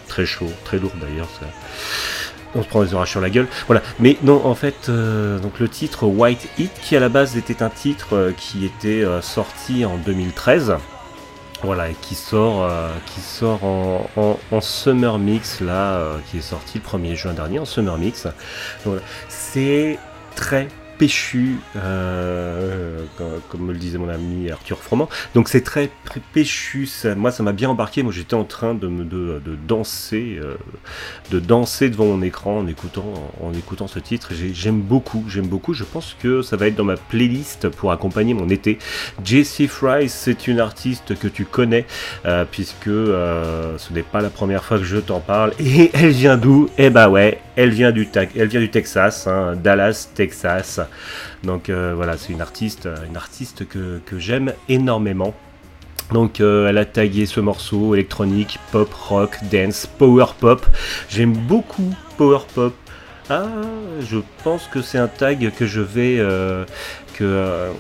très 0.08 0.26
chaud, 0.26 0.52
très 0.64 0.78
lourd 0.78 0.92
d'ailleurs. 1.02 1.28
ça- 1.40 1.48
On 2.54 2.64
se 2.64 2.68
prend 2.68 2.84
des 2.84 2.94
orages 2.94 3.10
sur 3.12 3.22
la 3.22 3.30
gueule. 3.30 3.48
Voilà. 3.68 3.82
Mais 4.00 4.18
non, 4.24 4.46
en 4.46 4.56
fait, 4.56 4.88
euh, 4.90 5.40
donc 5.40 5.60
le 5.60 5.68
titre 5.68 6.06
White 6.06 6.48
Heat, 6.58 6.72
qui 6.82 6.96
à 6.96 7.00
la 7.00 7.10
base 7.10 7.36
était 7.36 7.62
un 7.64 7.70
titre 7.70 8.32
qui 8.38 8.66
était 8.66 9.04
sorti 9.22 9.84
en 9.86 9.98
2013. 9.98 10.76
Voilà, 11.64 11.90
et 11.90 11.96
qui 12.00 12.16
sort, 12.16 12.70
qui 13.08 13.22
sort 13.22 13.64
en, 13.64 14.62
Summer 14.62 15.18
Mix, 15.18 15.62
là, 15.62 16.00
qui 16.30 16.38
est 16.38 16.42
sorti 16.42 16.80
le 16.80 16.84
1er 17.00 17.16
juin 17.16 17.34
dernier, 17.34 17.60
en 17.60 17.66
Summer 17.66 17.98
Mix. 17.98 18.28
C'est 19.30 19.98
très 20.36 20.68
péchu, 20.98 21.56
euh, 21.78 23.00
comme, 23.50 23.66
me 23.66 23.74
le 23.74 23.80
disait 23.80 23.98
mon 23.98 24.10
ami 24.10 24.50
Arthur 24.52 24.80
Froment. 24.80 25.10
Donc 25.34 25.50
c'est 25.50 25.62
très 25.62 25.90
péchu, 26.34 26.86
ça- 26.86 27.16
moi 27.16 27.32
ça 27.32 27.44
m'a 27.44 27.52
bien 27.52 27.70
embarqué, 27.70 28.04
moi 28.04 28.12
j'étais 28.14 28.34
en 28.36 28.44
train 28.44 28.74
de, 28.74 28.88
de, 28.88 29.42
de 29.44 29.56
danser, 29.68 30.40
euh, 30.42 30.56
de 31.32 31.40
danser 31.40 31.90
devant 31.90 32.06
mon 32.06 32.22
écran 32.22 32.58
en 32.60 32.68
écoutant, 32.68 33.14
en 33.42 33.54
écoutant 33.54 33.88
ce 33.88 34.00
titre. 34.00 34.30
J'ai- 34.34 34.54
J'aime 34.54 34.82
beaucoup, 34.82 35.24
j'aime 35.28 35.48
beaucoup, 35.48 35.74
je 35.74 35.84
pense 35.84 36.16
que 36.22 36.42
ça 36.42 36.56
va 36.58 36.68
être 36.68 36.76
dans 36.76 36.84
ma 36.86 36.98
playlist 36.98 37.70
pour 37.70 37.92
accompagner 37.92 38.34
mon 38.34 38.50
été. 38.50 38.80
Jessie 39.24 39.68
Fry, 39.68 40.10
c'est 40.10 40.48
une 40.48 40.60
artiste 40.60 41.18
que 41.20 41.28
tu 41.28 41.46
connais, 41.46 41.86
euh, 42.26 42.46
puisque 42.50 42.86
ce 42.86 43.94
n'est 43.94 44.02
pas 44.04 44.22
la 44.22 44.30
première 44.30 44.64
fois 44.64 44.78
que 44.78 44.84
je 44.84 44.98
t'en 44.98 45.20
parle. 45.20 45.54
Et 45.60 45.92
elle 45.94 46.10
vient 46.12 46.38
d'où? 46.38 46.70
Eh 46.78 46.90
bah 46.90 47.10
ouais, 47.10 47.40
elle 47.56 47.70
vient 47.72 47.92
du, 47.92 48.08
elle 48.36 48.48
vient 48.48 48.60
du 48.62 48.70
Texas, 48.70 49.28
hein, 49.28 49.56
Dallas, 49.56 50.10
Texas. 50.16 50.80
Donc 51.44 51.70
euh, 51.70 51.94
voilà, 51.96 52.18
c'est 52.18 52.34
une 52.34 52.42
artiste, 52.42 52.86
euh, 52.86 53.06
une 53.08 53.18
artiste 53.18 53.68
que, 53.68 54.00
j'aime 54.18 54.54
énormément. 54.70 55.34
Donc 56.12 56.40
euh, 56.40 56.68
elle 56.70 56.78
a 56.78 56.86
tagué 56.86 57.26
ce 57.26 57.40
morceau 57.40 57.96
électronique, 57.96 58.60
pop, 58.72 58.94
rock, 58.94 59.38
dance, 59.52 59.88
power 59.98 60.28
pop. 60.40 60.66
J'aime 61.10 61.34
beaucoup 61.34 61.94
power 62.18 62.40
pop. 62.54 62.74
Ah, 63.28 63.48
je 64.02 64.20
pense 64.44 64.68
que 64.68 64.82
c'est 64.84 65.00
un 65.00 65.08
tag 65.08 65.52
que 65.58 65.66
je 65.66 65.82
vais 65.82 66.18
euh, 66.20 66.64
que, 67.16 67.24
euh, 67.24 67.72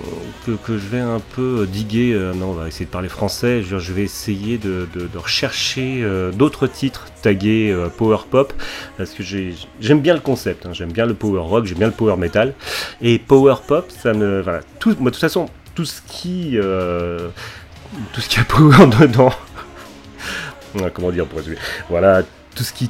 que, 0.46 0.52
que 0.54 0.74
je 0.80 0.88
vais 0.88 1.00
un 1.00 1.20
peu 1.36 1.68
diguer. 1.72 2.14
euh, 2.14 2.34
non, 2.34 2.48
on 2.48 2.54
va 2.54 2.68
essayer 2.68 2.86
de 2.86 2.89
parler 2.89 3.10
français. 3.10 3.62
Je, 3.62 3.76
vais 3.93 4.02
essayer 4.02 4.58
de, 4.58 4.88
de- 4.96 5.06
de 5.06 5.18
rechercher 5.20 6.00
euh, 6.02 6.32
d'autres 6.32 6.66
titres 6.66 7.06
tagués 7.22 7.70
euh, 7.72 7.89
power 7.89 8.18
pop 8.32 8.54
parce 8.98 9.12
que 9.12 9.22
j'ai- 9.22 9.54
j'aime 9.80 10.00
bien 10.02 10.16
le 10.16 10.20
concept. 10.20 10.66
hein, 10.66 10.72
j'aime 10.74 10.91
bien 10.91 11.06
le 11.06 11.14
power 11.14 11.41
rock, 11.41 11.66
j'aime 11.66 11.78
bien 11.78 11.88
le 11.88 11.93
power 11.93 12.18
metal 12.18 12.56
et 13.04 13.20
power 13.20 13.56
pop. 13.68 13.91
Ça 14.02 14.14
me 14.14 14.41
voilà. 14.41 14.62
Tout, 14.80 14.96
moi, 15.00 15.12
de 15.12 15.16
toute 15.16 15.22
façon, 15.22 15.48
tout 15.76 15.86
ce 15.86 16.02
qui 16.08 16.58
tout 18.14 18.22
ce 18.22 18.30
qui 18.30 18.39
a 18.39 18.43
power 18.48 18.88
dedans. 19.00 19.32
Comment 20.96 21.12
dire 21.12 21.26
pour 21.28 21.38
résumer 21.38 21.58
Voilà, 21.89 22.24
tout 22.56 22.64
ce 22.64 22.74
qui 22.74 22.89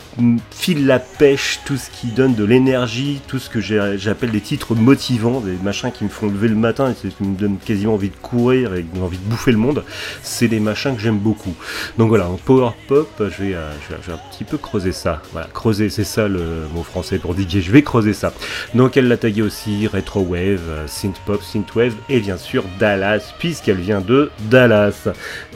file 0.51 0.85
la 0.85 0.99
pêche, 0.99 1.59
tout 1.65 1.75
ce 1.75 1.89
qui 1.89 2.07
donne 2.07 2.35
de 2.35 2.43
l'énergie, 2.43 3.19
tout 3.27 3.39
ce 3.39 3.49
que 3.49 3.59
j'appelle 3.59 4.31
des 4.31 4.41
titres 4.41 4.75
motivants, 4.75 5.41
des 5.41 5.57
machins 5.63 5.91
qui 5.91 6.03
me 6.03 6.09
font 6.09 6.27
lever 6.27 6.47
le 6.47 6.55
matin 6.55 6.91
et 6.91 7.09
qui 7.09 7.23
me 7.23 7.35
donnent 7.35 7.57
quasiment 7.57 7.95
envie 7.95 8.09
de 8.09 8.15
courir 8.15 8.75
et 8.75 8.83
qui 8.83 8.99
envie 9.01 9.17
de 9.17 9.23
bouffer 9.23 9.51
le 9.51 9.57
monde, 9.57 9.83
c'est 10.21 10.47
des 10.47 10.59
machins 10.59 10.95
que 10.95 11.01
j'aime 11.01 11.17
beaucoup. 11.17 11.55
Donc 11.97 12.09
voilà, 12.09 12.29
en 12.29 12.37
power 12.37 12.71
pop, 12.87 13.09
je 13.19 13.43
vais, 13.43 13.55
euh, 13.55 13.71
je 13.83 13.95
vais, 13.95 14.01
je 14.03 14.07
vais 14.07 14.13
un 14.13 14.21
petit 14.31 14.43
peu 14.43 14.57
creuser 14.57 14.91
ça. 14.91 15.21
Voilà, 15.31 15.47
creuser, 15.53 15.89
c'est 15.89 16.03
ça 16.03 16.27
le 16.27 16.67
mot 16.73 16.83
français 16.83 17.17
pour 17.17 17.33
diguer, 17.33 17.61
je 17.61 17.71
vais 17.71 17.81
creuser 17.81 18.13
ça. 18.13 18.33
Donc 18.75 18.97
elle 18.97 19.07
l'a 19.07 19.17
tagué 19.17 19.41
aussi 19.41 19.87
retro 19.87 20.21
wave, 20.21 20.61
euh, 20.69 20.87
synth 20.87 21.19
pop, 21.25 21.41
synth 21.41 21.73
wave 21.73 21.95
et 22.09 22.19
bien 22.19 22.37
sûr 22.37 22.63
Dallas, 22.79 23.33
puisqu'elle 23.39 23.77
vient 23.77 24.01
de 24.01 24.29
Dallas. 24.51 25.07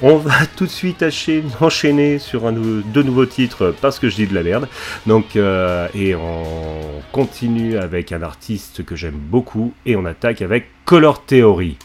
On 0.02 0.18
va 0.18 0.34
tout 0.56 0.66
de 0.66 0.72
suite 0.72 1.06
enchaîner 1.62 2.18
sur 2.18 2.48
un 2.48 2.54
deux 2.54 3.04
nouveaux 3.04 3.28
titres 3.28 3.76
parce 3.82 3.99
que 4.00 4.10
je 4.10 4.16
dis 4.16 4.28
de 4.28 4.36
la 4.36 4.44
merde. 4.44 4.68
Donc, 5.06 5.36
euh, 5.36 5.88
et 5.94 6.16
on 6.16 7.02
continue 7.12 7.78
avec 7.78 8.12
un 8.12 8.22
artiste 8.22 8.84
que 8.86 8.96
j'aime 8.96 9.18
beaucoup 9.18 9.74
et 9.86 9.96
on 9.96 10.06
attaque 10.06 10.42
avec 10.42 10.68
Color 10.86 11.26
Theory. 11.26 11.78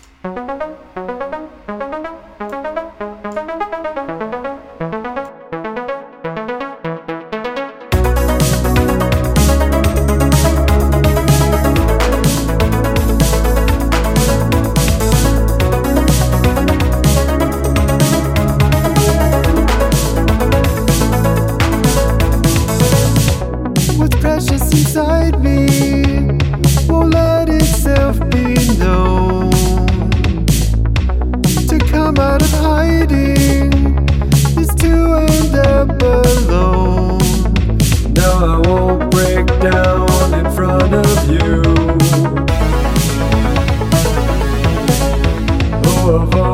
Of 46.15 46.35
all 46.37 46.54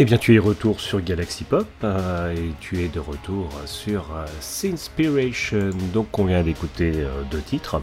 Eh 0.00 0.04
bien, 0.04 0.16
tu 0.16 0.32
es 0.36 0.38
retour 0.38 0.78
sur 0.78 1.02
Galaxy 1.02 1.42
Pop 1.42 1.66
euh, 1.82 2.32
et 2.32 2.52
tu 2.60 2.84
es 2.84 2.86
de 2.86 3.00
retour 3.00 3.50
sur 3.66 4.02
euh, 4.14 4.26
Sinspiration. 4.38 5.70
Donc, 5.92 6.16
on 6.20 6.26
vient 6.26 6.44
d'écouter 6.44 6.92
euh, 6.94 7.22
deux 7.32 7.40
titres. 7.40 7.82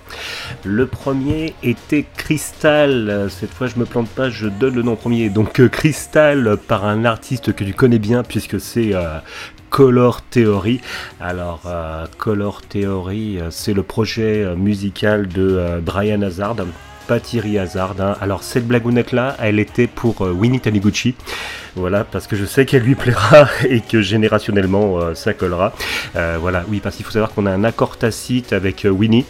Le 0.63 0.87
premier 0.87 1.53
était 1.61 2.05
Crystal. 2.15 3.27
Cette 3.29 3.51
fois, 3.51 3.67
je 3.67 3.77
me 3.77 3.83
plante 3.83 4.07
pas, 4.07 4.29
je 4.29 4.47
donne 4.47 4.75
le 4.75 4.81
nom 4.81 4.95
premier. 4.95 5.29
Donc, 5.29 5.67
Crystal 5.67 6.55
par 6.55 6.85
un 6.85 7.03
artiste 7.03 7.51
que 7.51 7.65
tu 7.65 7.73
connais 7.73 7.99
bien 7.99 8.23
puisque 8.23 8.61
c'est 8.61 8.93
Color 9.69 10.21
Theory. 10.21 10.79
Alors, 11.19 11.63
Color 12.17 12.61
Theory, 12.61 13.39
c'est 13.49 13.73
le 13.73 13.83
projet 13.83 14.55
musical 14.55 15.27
de 15.27 15.81
Brian 15.81 16.21
Hazard. 16.21 16.55
Pas 17.07 17.19
Thierry 17.19 17.59
Hazard. 17.59 17.95
hein. 17.99 18.15
Alors, 18.21 18.43
cette 18.43 18.67
blagounette 18.67 19.11
là, 19.11 19.35
elle 19.39 19.59
était 19.59 19.87
pour 19.87 20.25
euh, 20.25 20.31
Winnie 20.31 20.59
Taniguchi. 20.59 21.15
Voilà, 21.75 22.03
parce 22.03 22.25
que 22.27 22.35
je 22.35 22.45
sais 22.45 22.65
qu'elle 22.65 22.83
lui 22.83 22.95
plaira 22.95 23.47
et 23.69 23.81
que 23.81 24.01
générationnellement 24.01 24.97
euh, 24.99 25.13
ça 25.13 25.33
collera. 25.33 25.73
Euh, 26.15 26.37
voilà, 26.39 26.63
oui, 26.69 26.79
parce 26.81 26.95
qu'il 26.95 27.05
faut 27.05 27.11
savoir 27.11 27.31
qu'on 27.31 27.45
a 27.45 27.51
un 27.51 27.63
accord 27.63 27.97
tacite 27.97 28.53
avec 28.53 28.87
Winnie. 28.89 29.25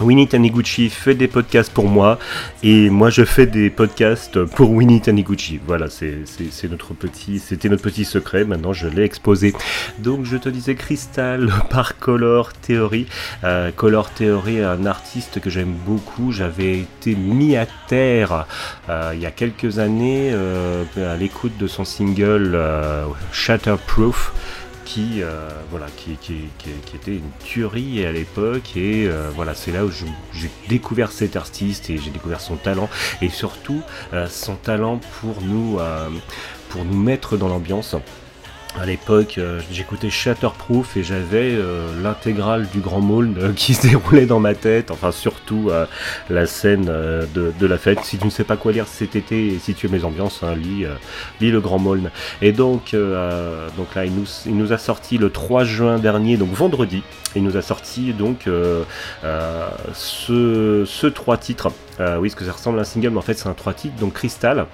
Winnie 0.00 0.28
Taniguchi 0.28 0.90
fait 0.90 1.14
des 1.14 1.28
podcasts 1.28 1.72
pour 1.72 1.88
moi 1.88 2.18
et 2.62 2.90
moi 2.90 3.08
je 3.08 3.24
fais 3.24 3.46
des 3.46 3.70
podcasts 3.70 4.44
pour 4.44 4.70
Winnie 4.70 5.00
Taniguchi. 5.00 5.58
Voilà, 5.66 5.88
c'est 5.88 6.24
notre 6.68 6.94
petit, 6.94 7.38
c'était 7.38 7.68
notre 7.68 7.82
petit 7.82 8.04
secret. 8.04 8.44
Maintenant, 8.44 8.72
je 8.72 8.88
l'ai 8.88 9.02
exposé. 9.02 9.54
Donc, 9.98 10.24
je 10.24 10.36
te 10.36 10.48
disais 10.48 10.74
Crystal 10.74 11.50
par 11.70 11.98
Color 11.98 12.52
Theory. 12.52 13.06
Euh, 13.44 13.70
Color 13.74 14.10
Theory, 14.10 14.60
un 14.60 14.86
artiste 14.86 15.40
que 15.40 15.50
j'aime 15.50 15.74
beaucoup. 15.86 16.32
J'avais 16.32 16.80
été 16.80 17.14
mis 17.14 17.56
à 17.56 17.66
terre 17.88 18.46
euh, 18.88 19.12
il 19.14 19.20
y 19.20 19.26
a 19.26 19.30
quelques 19.30 19.78
années 19.78 20.30
euh, 20.32 20.84
à 20.96 21.16
l'écoute 21.16 21.56
de 21.58 21.66
son 21.66 21.84
single 21.84 22.58
Shatterproof 23.32 24.32
qui, 24.86 25.20
euh, 25.20 25.50
voilà, 25.70 25.86
qui, 25.96 26.12
était 26.12 27.10
une 27.10 27.30
tuerie 27.44 28.06
à 28.06 28.12
l'époque 28.12 28.76
et 28.76 29.06
euh, 29.06 29.30
voilà 29.34 29.54
c'est 29.54 29.72
là 29.72 29.84
où 29.84 29.90
j'ai 29.90 30.50
découvert 30.68 31.10
cet 31.12 31.36
artiste 31.36 31.90
et 31.90 31.98
j'ai 31.98 32.10
découvert 32.10 32.40
son 32.40 32.56
talent 32.56 32.88
et 33.20 33.28
surtout 33.28 33.82
euh, 34.14 34.28
son 34.28 34.54
talent 34.54 35.00
pour 35.20 35.42
nous 35.42 35.78
pour 36.70 36.84
nous 36.84 36.96
mettre 36.96 37.36
dans 37.36 37.48
l'ambiance 37.48 37.96
à 38.80 38.84
l'époque, 38.84 39.38
euh, 39.38 39.60
j'écoutais 39.70 40.10
Shatterproof 40.10 40.96
et 40.96 41.02
j'avais 41.02 41.54
euh, 41.54 41.88
l'intégrale 42.02 42.68
du 42.72 42.80
Grand 42.80 43.00
Maulne 43.00 43.36
euh, 43.38 43.52
qui 43.56 43.74
se 43.74 43.86
déroulait 43.88 44.26
dans 44.26 44.40
ma 44.40 44.54
tête, 44.54 44.90
enfin 44.90 45.12
surtout 45.12 45.70
la 46.30 46.46
scène 46.46 46.84
de, 46.84 47.66
la 47.66 47.78
fête. 47.78 48.00
Si 48.04 48.18
tu 48.18 48.24
ne 48.24 48.30
sais 48.30 48.44
pas 48.44 48.56
quoi 48.56 48.72
lire 48.72 48.86
cet 48.86 49.16
été 49.16 49.48
et 49.48 49.58
si 49.58 49.74
tu 49.74 49.86
aimes 49.86 49.94
les 49.94 50.04
ambiances, 50.04 50.42
hein, 50.42 50.54
lis, 50.54 50.84
lis 51.40 51.50
le 51.50 51.60
Grand 51.60 51.78
Maulne. 51.78 52.10
Et 52.42 52.52
donc, 52.52 52.94
donc 53.76 53.94
là, 53.94 54.04
il 54.04 54.12
nous, 54.46 54.72
a 54.72 54.78
sorti 54.78 55.18
le 55.18 55.30
3 55.30 55.64
juin 55.64 55.98
dernier, 55.98 56.36
donc 56.36 56.52
vendredi, 56.52 57.02
il 57.34 57.42
nous 57.42 57.56
a 57.56 57.62
sorti 57.62 58.12
donc 58.12 58.48
ce, 59.94 60.84
ce 60.86 61.06
trois 61.06 61.38
titres. 61.38 61.68
Oui, 61.98 62.28
parce 62.28 62.34
que 62.34 62.44
ça 62.44 62.52
ressemble 62.52 62.78
à 62.78 62.82
un 62.82 62.84
single, 62.84 63.10
mais 63.10 63.18
en 63.18 63.22
fait 63.22 63.34
c'est 63.34 63.48
un 63.48 63.54
trois 63.54 63.74
titres, 63.74 63.96
donc 63.96 64.14
Crystal. 64.14 64.66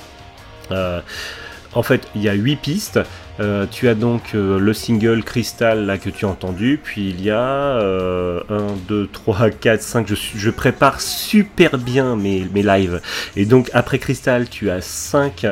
Euh, 1.74 1.78
en 1.78 1.82
fait, 1.82 2.08
il 2.14 2.22
y 2.22 2.28
a 2.28 2.34
8 2.34 2.56
pistes. 2.56 3.00
Euh, 3.40 3.64
tu 3.70 3.88
as 3.88 3.94
donc 3.94 4.34
euh, 4.34 4.58
le 4.58 4.74
single 4.74 5.24
Crystal 5.24 5.86
là 5.86 5.96
que 5.96 6.10
tu 6.10 6.26
as 6.26 6.28
entendu, 6.28 6.78
puis 6.82 7.08
il 7.08 7.22
y 7.22 7.30
a 7.30 7.40
euh, 7.40 8.42
1, 8.50 8.76
2, 8.88 9.08
3, 9.10 9.50
4, 9.50 9.82
5. 9.82 10.12
Je, 10.36 10.50
prépare 10.50 11.00
super 11.00 11.78
bien 11.78 12.14
mes, 12.14 12.46
mes 12.52 12.62
lives. 12.62 13.00
Et 13.36 13.46
donc 13.46 13.70
après 13.72 13.98
Crystal, 13.98 14.48
tu 14.48 14.70
as 14.70 14.82
5, 14.82 15.46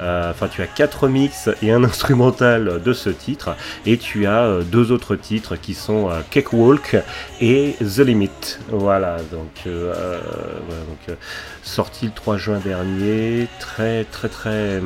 enfin 0.00 0.48
tu 0.50 0.62
as 0.62 0.66
4 0.66 1.08
mix 1.08 1.50
et 1.62 1.72
un 1.72 1.84
instrumental 1.84 2.80
de 2.82 2.92
ce 2.92 3.10
titre. 3.10 3.54
Et 3.84 3.98
tu 3.98 4.26
as 4.26 4.44
euh, 4.44 4.62
deux 4.62 4.92
autres 4.92 5.16
titres 5.16 5.56
qui 5.56 5.74
sont 5.74 6.10
euh, 6.10 6.20
Cakewalk 6.30 6.96
et 7.40 7.76
The 7.80 7.98
Limit. 7.98 8.58
Voilà, 8.68 9.16
donc, 9.30 9.50
euh, 9.66 9.92
euh, 9.94 10.20
voilà, 10.66 10.82
donc 10.82 10.98
euh, 11.08 11.14
sorti 11.62 12.06
le 12.06 12.12
3 12.12 12.36
juin 12.36 12.58
dernier. 12.58 13.48
Très, 13.60 14.04
très, 14.04 14.28
très. 14.28 14.80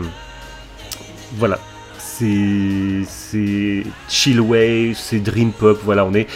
Voilà, 1.36 1.58
c'est 1.98 3.04
chill 4.08 4.40
wave, 4.40 4.94
c'est 4.94 5.20
dream 5.20 5.52
pop. 5.52 5.78
Voilà, 5.84 6.04
on 6.04 6.14
est 6.14 6.26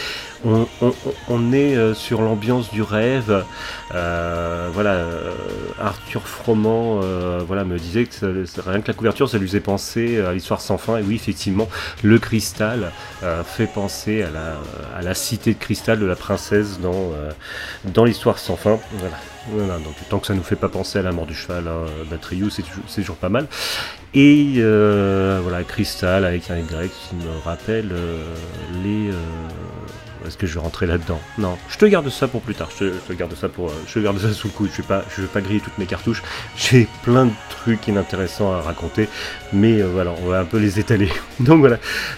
euh, 1.75 1.93
sur 1.93 2.21
l'ambiance 2.21 2.71
du 2.71 2.81
rêve. 2.81 3.43
Euh, 3.93 4.69
voilà, 4.73 4.91
euh, 4.91 5.33
Arthur 5.79 6.27
Froment, 6.27 6.99
voilà, 7.45 7.65
me 7.65 7.77
disait 7.77 8.05
que 8.05 8.45
rien 8.61 8.81
que 8.81 8.87
la 8.87 8.93
couverture, 8.93 9.29
ça 9.29 9.37
lui 9.37 9.47
faisait 9.47 9.59
penser 9.59 10.19
à 10.21 10.33
l'histoire 10.33 10.61
sans 10.61 10.77
fin. 10.77 10.97
Et 10.97 11.01
oui, 11.01 11.15
effectivement, 11.15 11.67
le 12.03 12.19
cristal 12.19 12.91
fait 13.45 13.67
penser 13.67 14.23
à 14.23 15.01
la 15.01 15.13
cité 15.13 15.53
de 15.53 15.59
cristal 15.59 15.99
de 15.99 16.05
la 16.05 16.15
princesse 16.15 16.79
dans 16.79 18.05
l'histoire 18.05 18.39
sans 18.39 18.55
fin. 18.55 18.79
Voilà. 18.97 19.17
Donc 19.77 19.93
tant 20.09 20.17
que 20.17 20.25
ça 20.25 20.33
nous 20.33 20.41
fait 20.41 20.55
pas 20.55 20.69
penser 20.69 20.97
à 20.97 21.03
la 21.03 21.11
mort 21.11 21.27
du 21.27 21.35
cheval 21.35 21.67
hein, 21.67 21.85
c'est 22.49 23.01
toujours 23.01 23.15
pas 23.15 23.29
mal. 23.29 23.47
Et 24.15 24.53
euh, 24.57 25.39
voilà, 25.43 25.63
Crystal 25.63 26.23
avec 26.25 26.49
un 26.49 26.57
Y 26.57 26.89
qui 26.89 27.15
me 27.15 27.37
rappelle 27.43 27.91
euh, 27.91 28.33
les. 28.83 29.09
euh, 29.09 29.13
Est-ce 30.25 30.37
que 30.37 30.47
je 30.47 30.55
vais 30.55 30.59
rentrer 30.59 30.85
là-dedans 30.85 31.19
Non, 31.37 31.57
je 31.69 31.77
te 31.77 31.85
garde 31.85 32.09
ça 32.09 32.27
pour 32.27 32.41
plus 32.41 32.55
tard. 32.55 32.69
Je 32.79 32.89
te, 32.89 33.13
garde 33.13 33.33
ça 33.35 33.49
pour, 33.49 33.69
euh, 33.69 33.73
je 33.87 33.99
garde 33.99 34.19
ça 34.19 34.31
sous 34.33 34.47
le 34.47 34.53
coude. 34.53 34.69
Je 34.71 34.81
vais 34.81 34.87
pas, 34.87 35.03
je 35.15 35.21
vais 35.21 35.27
pas 35.27 35.41
griller 35.41 35.59
toutes 35.59 35.77
mes 35.77 35.85
cartouches. 35.85 36.23
J'ai 36.55 36.87
plein 37.03 37.25
de 37.25 37.31
trucs 37.49 37.87
inintéressants 37.87 38.53
à 38.53 38.61
raconter, 38.61 39.07
mais 39.53 39.81
euh, 39.81 39.87
voilà, 39.91 40.13
on 40.23 40.29
va 40.29 40.39
un 40.39 40.45
peu 40.45 40.57
les 40.57 40.79
étaler. 40.79 41.09
Donc 41.39 41.59
voilà, 41.59 41.77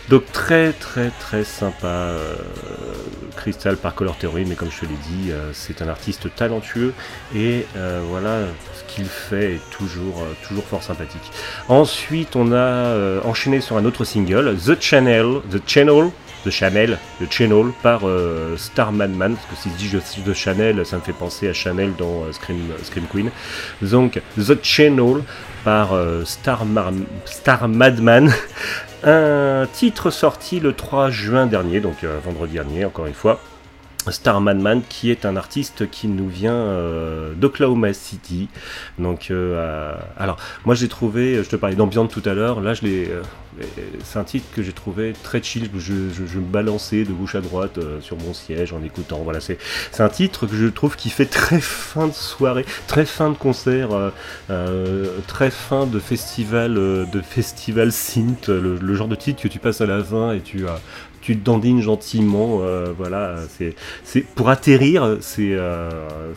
donc 0.10 0.32
très 0.32 0.74
très 0.74 1.10
très 1.20 1.44
sympa. 1.44 1.88
euh, 1.88 2.36
Crystal 3.36 3.78
par 3.78 3.94
Color 3.94 4.18
Theory, 4.18 4.46
mais 4.46 4.56
comme 4.56 4.72
je 4.72 4.80
te 4.80 4.86
l'ai 4.86 4.98
dit, 5.10 5.32
c'est 5.54 5.82
un 5.84 5.88
artiste 5.88 6.34
talentueux 6.36 6.92
et 7.36 7.66
voilà, 8.10 8.40
ce 8.74 8.94
qu'il 8.94 9.06
fait 9.06 9.54
est 9.54 9.70
toujours, 9.70 10.26
toujours 10.48 10.66
fort 10.66 10.82
sympathique. 10.82 11.32
Ensuite, 11.70 12.36
on 12.36 12.52
a 12.52 13.22
enchaîné 13.24 13.62
sur 13.62 13.78
un 13.78 13.86
autre 13.86 14.06
single, 14.06 14.58
The 14.58 14.82
Channel, 14.82 15.42
The 15.52 15.62
Channel, 15.68 16.10
The 16.48 16.52
Chanel, 16.52 16.98
The 17.20 17.30
Channel 17.30 17.72
par 17.84 18.08
euh, 18.08 18.56
Star 18.56 18.94
Madman, 18.94 19.36
parce 19.36 19.48
que 19.48 19.70
si 19.70 19.88
je 19.88 19.98
dis 19.98 20.22
The 20.26 20.34
Chanel, 20.34 20.86
ça 20.86 20.96
me 20.96 21.02
fait 21.02 21.14
penser 21.14 21.50
à 21.50 21.54
Chanel 21.54 21.94
dans 21.98 22.24
euh, 22.24 22.32
Scream, 22.32 22.58
Scream 22.84 23.06
Queen. 23.12 23.30
Donc, 23.82 24.22
The 24.38 24.64
Channel 24.64 25.24
par 25.66 25.94
euh, 25.94 26.24
Star, 26.24 26.64
Star 27.26 27.68
Madman. 27.68 28.32
Un 29.04 29.68
titre 29.72 30.10
sorti 30.10 30.60
le 30.60 30.74
3 30.74 31.12
juin 31.12 31.46
dernier, 31.46 31.82
donc 31.82 32.04
euh, 32.04 32.18
vendredi 32.24 32.54
dernier, 32.54 32.86
encore 32.86 33.06
une 33.06 33.14
fois. 33.14 33.42
Star 34.12 34.42
Madman, 34.42 34.82
qui 34.88 35.12
est 35.12 35.26
un 35.26 35.36
artiste 35.36 35.90
qui 35.90 36.08
nous 36.08 36.30
vient 36.30 36.54
euh, 36.54 37.34
d'Oklahoma 37.34 37.94
City. 37.94 38.50
Donc, 39.00 39.32
euh, 39.32 39.56
euh, 39.58 39.96
alors, 40.18 40.38
moi 40.66 40.76
j'ai 40.76 40.88
trouvé, 40.88 41.44
je 41.44 41.50
te 41.50 41.56
parlais 41.56 41.76
d'ambiance 41.76 42.12
tout 42.12 42.24
à 42.26 42.34
l'heure, 42.34 42.62
là 42.62 42.74
je 42.74 42.84
l'ai. 42.84 43.10
euh, 43.10 43.22
c'est 44.04 44.20
un 44.20 44.24
titre 44.24 44.46
que 44.54 44.62
j'ai 44.62 44.74
trouvé 44.74 45.14
très 45.24 45.42
chill, 45.42 45.70
je, 45.78 45.94
je, 46.10 46.40
me 46.40 46.46
balançais 46.46 47.04
de 47.04 47.12
gauche 47.12 47.36
à 47.36 47.42
droite 47.42 47.78
euh, 47.78 48.00
sur 48.02 48.18
mon 48.18 48.34
siège 48.34 48.74
en 48.74 48.84
écoutant. 48.84 49.20
Voilà, 49.24 49.40
c'est 49.40 49.58
un 50.00 50.10
titre 50.10 50.46
que 50.48 50.56
je 50.56 50.68
trouve 50.68 50.96
qui 50.96 51.10
fait 51.10 51.26
très 51.26 51.60
fin 51.60 52.08
de 52.08 52.14
soirée, 52.14 52.66
très 52.88 53.06
fin 53.06 53.30
de 53.30 53.36
concert, 53.36 53.94
euh, 53.94 54.10
euh, 54.50 55.18
très 55.28 55.50
fin 55.52 55.86
de 55.86 56.00
festival, 56.00 56.78
euh, 56.78 57.06
de 57.06 57.22
festival 57.22 57.92
synth, 57.92 58.50
le, 58.50 58.96
genre 58.96 59.08
de 59.08 59.16
titre 59.16 59.42
que 59.42 59.48
tu 59.48 59.60
passes 59.60 59.82
à 59.82 59.86
la 59.86 60.04
fin 60.04 60.34
et 60.34 60.42
tu, 60.42 60.66
euh, 60.66 60.72
tu 61.28 61.36
dandines 61.36 61.82
gentiment. 61.82 62.62
euh, 62.62 62.94
voilà, 62.98 63.36
c'est 64.06 64.22
pour 64.22 64.48
atterrir, 64.48 65.18
c'est 65.20 65.52
euh, 65.52 65.90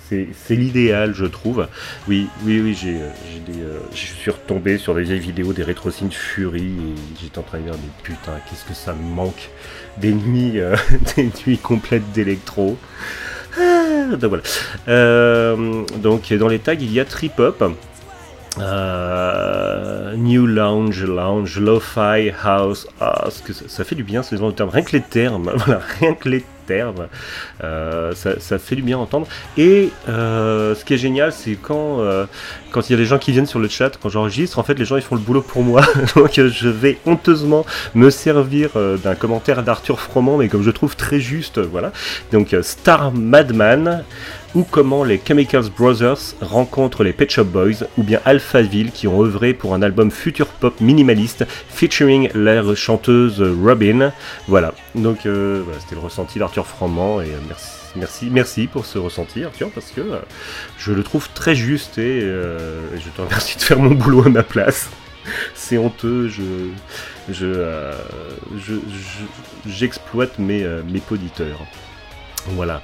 c'est 0.09 0.27
c'est 0.35 0.57
l'idéal, 0.57 1.15
je 1.15 1.27
trouve. 1.27 1.69
Oui, 2.09 2.27
oui, 2.45 2.61
oui, 2.61 2.77
j'ai 2.81 2.97
euh, 2.97 3.09
j'ai 3.33 3.53
des, 3.53 3.61
je 3.95 3.97
suis 3.97 4.33
retombé 4.33 4.79
sur 4.79 4.97
des 4.97 5.05
vieilles 5.05 5.21
vidéos 5.21 5.53
des 5.53 5.63
rétro 5.63 5.93
synth 5.93 6.13
Fury 6.13 6.63
et 6.63 7.21
j'étais 7.23 7.39
en 7.39 7.43
train 7.43 7.59
de 7.59 7.65
dire 7.65 7.75
mais 7.75 7.89
putain, 8.03 8.33
qu'est-ce 8.49 8.65
que 8.65 8.75
ça 8.75 8.93
me 8.93 9.15
manque? 9.15 9.51
Des 9.99 10.13
nuits, 10.13 10.59
des 11.17 11.31
nuits 11.47 11.59
complètes 11.59 12.11
d'électro. 12.13 12.77
Ah, 13.57 14.17
donc 14.17 14.43
donc 16.03 16.33
dans 16.33 16.49
les 16.49 16.59
tags 16.59 16.75
il 16.75 16.93
y 16.93 16.99
a 16.99 17.05
trip 17.05 17.39
hop. 17.39 17.63
Euh, 18.59 20.17
new 20.17 20.47
lounge, 20.47 21.05
lounge, 21.05 21.59
lo-fi, 21.61 22.33
house, 22.43 22.87
ah, 23.01 23.29
ce 23.31 23.43
que 23.43 23.53
ça, 23.53 23.85
fait 23.85 23.95
du 23.95 24.03
bien 24.03 24.23
ce 24.23 24.35
genre 24.35 24.51
de 24.51 24.57
termes. 24.57 24.71
Rien 24.71 24.83
que 24.83 24.93
les 24.93 25.03
termes, 25.03 25.53
voilà, 25.55 25.81
rien 26.01 26.15
que 26.15 26.29
les 26.29 26.45
termes, 26.67 27.07
euh, 27.63 28.13
ça, 28.15 28.41
ça 28.41 28.59
fait 28.59 28.77
du 28.77 28.83
bien 28.83 28.99
à 28.99 29.01
entendre. 29.01 29.27
Et 29.57 29.91
euh, 30.09 30.75
ce 30.75 30.85
qui 30.85 30.95
est 30.95 30.99
génial, 30.99 31.33
c'est 31.33 31.55
quand 31.55 32.01
euh, 32.01 32.27
quand 32.71 32.89
il 32.89 32.93
y 32.93 32.95
a 32.95 32.99
des 32.99 33.05
gens 33.05 33.19
qui 33.19 33.33
viennent 33.33 33.47
sur 33.47 33.59
le 33.59 33.69
chat, 33.69 33.91
quand 34.01 34.09
j'enregistre, 34.09 34.59
en 34.59 34.63
fait, 34.63 34.79
les 34.79 34.85
gens 34.85 34.97
ils 34.97 35.03
font 35.03 35.15
le 35.15 35.21
boulot 35.21 35.43
pour 35.43 35.63
moi. 35.63 35.83
Donc 36.17 36.39
euh, 36.39 36.49
je 36.49 36.69
vais 36.69 36.99
honteusement 37.07 37.65
me 37.95 38.11
servir 38.11 38.71
euh, 38.77 38.97
d'un 38.97 39.15
commentaire 39.15 39.63
d'Arthur 39.63 40.01
Froment, 40.01 40.39
mais 40.39 40.49
comme 40.49 40.63
je 40.63 40.71
trouve 40.71 40.97
très 40.97 41.21
juste, 41.21 41.59
voilà. 41.59 41.93
Donc 42.33 42.55
Star 42.63 43.13
Madman 43.13 44.05
ou 44.55 44.65
comment 44.65 45.05
les 45.05 45.21
Chemicals 45.27 45.71
Brothers 45.77 46.19
rencontrent 46.41 47.05
les 47.05 47.13
Pet 47.13 47.31
Shop 47.31 47.45
Boys, 47.45 47.85
ou 47.97 48.03
bien 48.03 48.21
Alphaville 48.25 48.91
qui 48.91 49.07
ont 49.07 49.23
œuvré 49.23 49.55
pour 49.55 49.75
un 49.75 49.83
album 49.83 50.11
future 50.11 50.47
pop 50.49 50.81
minimaliste 50.81 51.45
featuring 51.69 52.31
leur 52.35 52.77
chanteuse 52.77 53.41
Robin. 53.41 54.13
Voilà, 54.49 54.75
donc 54.97 55.25
euh, 55.27 55.63
voilà, 55.65 55.79
c'était 55.81 55.95
le 55.95 56.01
ressenti 56.01 56.39
d'Arthur 56.39 56.67
Froment 56.67 57.21
et 57.21 57.27
euh, 57.27 57.39
merci. 57.47 57.69
Merci, 57.97 58.29
merci 58.31 58.67
pour 58.69 58.87
ce 58.87 58.99
ressenti 58.99 59.43
Arthur 59.45 59.71
parce 59.75 59.91
que 59.91 60.01
euh, 60.01 60.19
je 60.79 60.93
le 60.93 61.03
trouve 61.03 61.29
très 61.35 61.55
juste 61.57 61.99
et 61.99 62.21
euh, 62.23 62.81
je 62.97 63.09
te 63.11 63.21
remercie 63.21 63.57
de 63.57 63.63
faire 63.63 63.79
mon 63.79 63.91
boulot 63.95 64.25
à 64.27 64.29
ma 64.31 64.43
place. 64.43 64.89
C'est 65.55 65.77
honteux, 65.79 66.29
je, 66.29 66.43
je, 67.33 67.47
euh, 67.47 67.93
je- 68.57 68.75
je- 68.75 69.71
j'exploite 69.71 70.39
mes, 70.39 70.63
euh, 70.65 70.83
mes 70.89 71.01
poditeurs. 71.01 71.59
Voilà. 72.49 72.83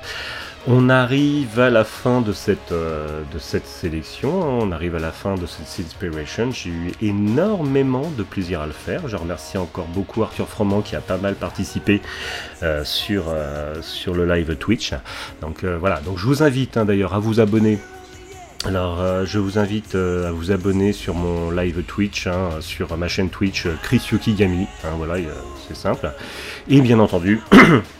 On 0.68 0.88
arrive 0.88 1.60
à 1.60 1.70
la 1.70 1.84
fin 1.84 2.20
de 2.20 2.32
cette, 2.32 2.72
euh, 2.72 3.22
de 3.32 3.38
cette 3.38 3.68
sélection, 3.68 4.32
on 4.32 4.72
arrive 4.72 4.96
à 4.96 4.98
la 4.98 5.12
fin 5.12 5.36
de 5.36 5.46
cette 5.46 5.86
Inspiration. 5.86 6.50
J'ai 6.50 6.70
eu 6.70 6.92
énormément 7.00 8.10
de 8.18 8.24
plaisir 8.24 8.62
à 8.62 8.66
le 8.66 8.72
faire. 8.72 9.06
Je 9.06 9.14
remercie 9.14 9.58
encore 9.58 9.86
beaucoup 9.86 10.24
Arthur 10.24 10.48
Froment 10.48 10.82
qui 10.82 10.96
a 10.96 11.00
pas 11.00 11.18
mal 11.18 11.36
participé 11.36 12.02
euh, 12.64 12.84
sur, 12.84 13.26
euh, 13.28 13.80
sur 13.80 14.12
le 14.12 14.26
live 14.26 14.56
Twitch. 14.56 14.92
Donc 15.40 15.64
voilà, 15.64 16.00
donc 16.00 16.18
je 16.18 16.26
vous 16.26 16.42
invite 16.42 16.76
hein, 16.76 16.84
d'ailleurs 16.84 17.14
à 17.14 17.20
vous 17.20 17.38
abonner. 17.38 17.78
Alors 18.64 19.24
je 19.24 19.38
vous 19.38 19.58
invite 19.58 19.94
à 19.94 20.32
vous 20.32 20.50
abonner 20.50 20.92
sur 20.92 21.14
mon 21.14 21.52
live 21.52 21.84
Twitch, 21.84 22.26
hein, 22.26 22.48
sur 22.58 22.96
ma 22.96 23.06
chaîne 23.06 23.30
Twitch 23.30 23.68
Chris 23.82 24.02
Yokigami. 24.10 24.66
Hein, 24.82 24.94
voilà, 24.96 25.14
c'est 25.68 25.76
simple. 25.76 26.10
Et 26.68 26.80
bien 26.80 26.98
entendu, 26.98 27.40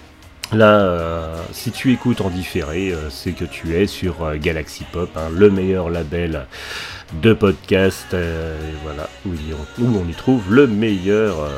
Là, 0.53 0.79
euh, 0.79 1.37
si 1.51 1.73
tu 1.73 1.93
écoutes 1.93 2.21
en 2.21 2.31
différé, 2.31 2.93
euh, 2.93 3.11
c'est 3.11 3.33
que 3.33 3.45
tu 3.45 3.75
es 3.75 3.89
sur 3.89 4.23
euh, 4.23 4.37
Galaxy 4.37 4.85
Pop, 4.93 5.11
hein, 5.17 5.29
le 5.33 5.51
meilleur 5.51 5.91
label 5.91 6.47
de 7.15 7.33
podcast, 7.33 8.17
voilà, 8.83 9.09
où, 9.27 9.31
où 9.31 9.99
on 9.99 10.09
y 10.09 10.15
trouve 10.15 10.53
le 10.53 10.67
meilleur, 10.67 11.49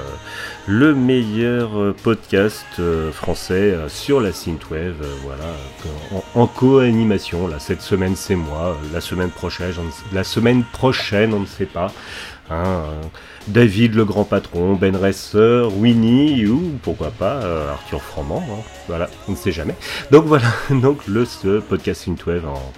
le 0.68 0.94
meilleur 0.94 1.80
euh, 1.80 1.96
podcast 2.02 2.66
euh, 2.78 3.10
français 3.10 3.72
euh, 3.72 3.88
sur 3.88 4.20
la 4.20 4.34
synthwave, 4.34 5.02
voilà, 5.22 5.54
en, 6.34 6.46
co-animation. 6.46 7.48
Là, 7.48 7.58
cette 7.58 7.80
semaine 7.80 8.14
c'est 8.14 8.34
moi, 8.34 8.76
la 8.92 9.00
semaine 9.00 9.30
prochaine, 9.30 9.72
la 10.12 10.24
semaine 10.24 10.64
prochaine, 10.64 11.32
on 11.32 11.40
ne 11.40 11.46
sait 11.46 11.64
pas. 11.64 11.90
hein, 12.50 12.82
David 13.46 13.94
le 13.94 14.04
grand 14.04 14.24
patron, 14.24 14.74
Ben 14.74 14.94
Resser, 14.94 15.66
Winnie 15.74 16.46
ou 16.46 16.78
pourquoi 16.82 17.12
pas 17.12 17.40
Arthur 17.70 18.02
Froment, 18.02 18.44
hein. 18.50 18.62
voilà, 18.88 19.08
on 19.26 19.32
ne 19.32 19.36
sait 19.36 19.52
jamais. 19.52 19.74
Donc 20.10 20.26
voilà, 20.26 20.48
donc 20.70 21.06
le 21.06 21.24
podcast 21.60 22.04
Synthwave 22.04 22.46
en, 22.46 22.72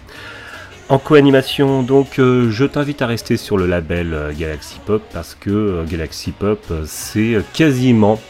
en 0.90 0.98
co-animation. 0.98 1.82
Donc 1.82 2.18
euh, 2.18 2.50
je 2.50 2.64
t'invite 2.66 3.00
à 3.00 3.06
rester 3.06 3.38
sur 3.38 3.56
le 3.56 3.66
label 3.66 4.12
euh, 4.12 4.32
Galaxy 4.36 4.78
Pop 4.84 5.02
parce 5.12 5.34
que 5.34 5.50
euh, 5.50 5.84
Galaxy 5.84 6.32
Pop 6.32 6.60
c'est 6.84 7.38
quasiment 7.54 8.20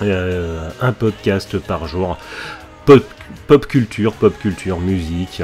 un 0.00 0.92
podcast 0.92 1.58
par 1.58 1.86
jour. 1.86 2.18
Pop, 2.86 3.04
pop 3.46 3.66
culture, 3.68 4.14
pop 4.14 4.36
culture, 4.36 4.80
musique, 4.80 5.40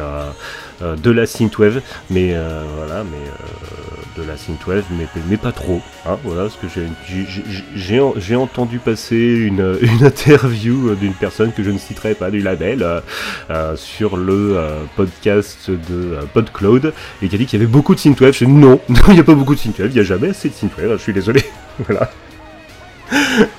de 0.82 1.10
la 1.12 1.26
synthwave, 1.26 1.80
mais 2.10 2.34
voilà, 2.76 3.04
mais 3.04 3.97
de 4.18 4.26
la 4.26 4.36
synthwave, 4.36 4.84
mais, 4.98 5.06
mais 5.28 5.36
pas 5.36 5.52
trop. 5.52 5.80
Hein, 6.06 6.18
voilà, 6.24 6.42
parce 6.42 6.56
que 6.56 6.66
j'ai- 6.68 8.34
entendu 8.36 8.78
passer 8.78 9.16
une, 9.16 9.78
une 9.82 10.04
interview 10.04 10.94
d'une 10.94 11.12
personne 11.14 11.52
que 11.52 11.62
je 11.62 11.70
ne 11.70 11.78
citerai 11.78 12.14
pas 12.14 12.30
du 12.30 12.40
label 12.40 12.82
euh, 12.82 13.00
euh, 13.50 13.76
sur 13.76 14.16
le 14.16 14.56
euh, 14.56 14.82
podcast 14.96 15.70
de 15.70 15.78
euh, 16.14 16.22
PodCloud 16.34 16.92
et 17.22 17.28
qui 17.28 17.34
a 17.34 17.38
dit 17.38 17.46
qu'il 17.46 17.58
y 17.58 17.62
avait 17.62 17.70
beaucoup 17.70 17.94
de 17.94 18.00
synthwave. 18.00 18.32
Je 18.34 18.44
dis 18.44 18.50
non, 18.50 18.80
non, 18.88 19.00
il 19.08 19.14
n'y 19.14 19.20
a 19.20 19.24
pas 19.24 19.34
beaucoup 19.34 19.54
de 19.54 19.60
synthwave, 19.60 19.90
il 19.90 19.94
n'y 19.94 20.00
a 20.00 20.04
jamais 20.04 20.30
assez 20.30 20.48
de 20.48 20.54
synthwave, 20.54 20.92
je 20.96 21.02
suis 21.02 21.12
désolé. 21.12 21.42
voilà. 21.86 22.10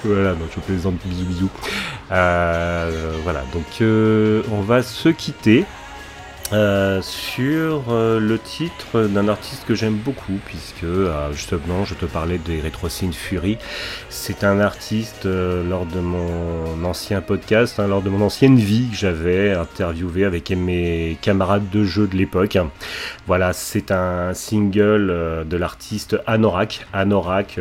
voilà, 0.03 0.33
donc 0.33 0.49
je 0.55 0.59
plaisante, 0.61 0.95
bisous 1.05 1.25
bisous. 1.25 1.49
Euh, 2.11 3.11
voilà, 3.23 3.43
donc 3.53 3.65
euh, 3.81 4.41
on 4.51 4.61
va 4.61 4.83
se 4.83 5.09
quitter 5.09 5.65
euh, 6.51 7.01
sur 7.01 7.83
euh, 7.89 8.19
le 8.19 8.39
titre 8.39 9.03
d'un 9.03 9.27
artiste 9.27 9.65
que 9.67 9.75
j'aime 9.75 9.95
beaucoup, 9.95 10.39
puisque 10.45 10.83
euh, 10.83 11.31
justement 11.31 11.85
je 11.85 11.93
te 11.93 12.05
parlais 12.05 12.39
des 12.39 12.59
Retrocine 12.59 13.13
Fury. 13.13 13.57
C'est 14.09 14.43
un 14.43 14.59
artiste 14.59 15.25
euh, 15.25 15.67
lors 15.67 15.85
de 15.85 15.99
mon 15.99 16.83
ancien 16.83 17.21
podcast, 17.21 17.79
hein, 17.79 17.87
lors 17.87 18.01
de 18.01 18.09
mon 18.09 18.21
ancienne 18.21 18.57
vie 18.57 18.87
que 18.89 18.97
j'avais 18.97 19.53
interviewé 19.53 20.25
avec 20.25 20.49
mes 20.49 21.17
camarades 21.21 21.69
de 21.69 21.83
jeu 21.83 22.07
de 22.07 22.15
l'époque. 22.15 22.57
Voilà, 23.27 23.53
c'est 23.53 23.91
un 23.91 24.33
single 24.33 25.45
de 25.47 25.57
l'artiste 25.57 26.17
Anorak. 26.25 26.87
Anorak, 26.93 27.59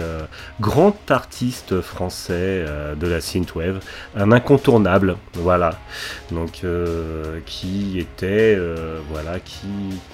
grand 0.60 0.96
artiste 1.10 1.82
français 1.82 2.64
de 2.98 3.06
la 3.06 3.20
synthwave, 3.20 3.80
un 4.16 4.32
incontournable, 4.32 5.16
voilà. 5.34 5.78
Donc 6.30 6.62
qui 7.44 7.98
était 7.98 8.58
euh, 8.78 9.00
voilà 9.10 9.40
qui 9.40 9.66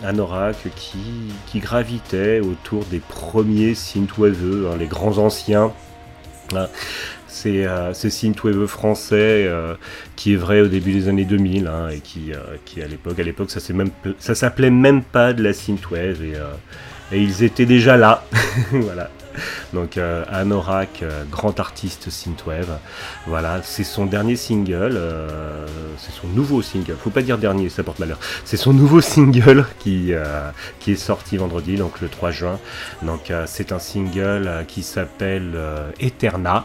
Anorak 0.04 0.56
qui 0.74 1.32
qui 1.46 1.60
gravitait 1.60 2.40
autour 2.40 2.84
des 2.86 3.00
premiers 3.00 3.74
synthwaveux, 3.74 4.68
hein, 4.72 4.76
les 4.78 4.86
grands 4.86 5.18
anciens. 5.18 5.72
Euh, 7.46 7.92
ces 7.92 8.10
synthwaveux 8.10 8.66
français 8.66 9.46
euh, 9.46 9.74
qui 10.16 10.34
est 10.34 10.36
vrai 10.36 10.60
au 10.60 10.68
début 10.68 10.92
des 10.92 11.08
années 11.08 11.24
2000 11.24 11.66
hein, 11.66 11.88
et 11.90 12.00
qui, 12.00 12.32
euh, 12.32 12.82
à 12.82 12.86
l'époque 12.86 13.18
à 13.18 13.22
l'époque 13.22 13.50
ça 13.50 14.34
s'appelait 14.34 14.70
même 14.70 15.02
pas 15.02 15.32
de 15.32 15.42
la 15.42 15.52
synthwave 15.52 16.22
et, 16.22 16.36
euh, 16.36 16.52
et 17.12 17.20
ils 17.20 17.42
étaient 17.42 17.66
déjà 17.66 17.96
là. 17.96 18.24
Voilà 18.70 19.10
donc 19.72 19.96
euh, 19.98 20.24
Anorak 20.30 21.02
euh, 21.02 21.24
grand 21.30 21.58
artiste 21.60 22.10
synthwave. 22.10 22.78
Voilà 23.26 23.60
c'est 23.62 23.84
son 23.84 24.06
dernier 24.06 24.36
single 24.36 24.92
euh, 24.94 25.66
c'est 25.98 26.12
son 26.12 26.28
nouveau 26.28 26.62
single. 26.62 26.96
Faut 26.98 27.10
pas 27.10 27.22
dire 27.22 27.38
dernier 27.38 27.68
ça 27.68 27.82
porte 27.82 27.98
malheur. 27.98 28.18
C'est 28.44 28.56
son 28.56 28.72
nouveau 28.72 29.00
single 29.14 29.66
qui 29.78 30.12
qui 30.80 30.92
est 30.92 30.96
sorti 30.96 31.36
vendredi 31.36 31.76
donc 31.76 32.00
le 32.00 32.08
3 32.08 32.30
juin. 32.30 32.58
Donc 33.02 33.32
c'est 33.46 33.72
un 33.72 33.78
single 33.78 34.64
qui 34.68 34.82
s'appelle 34.82 35.58
Eterna. 36.00 36.64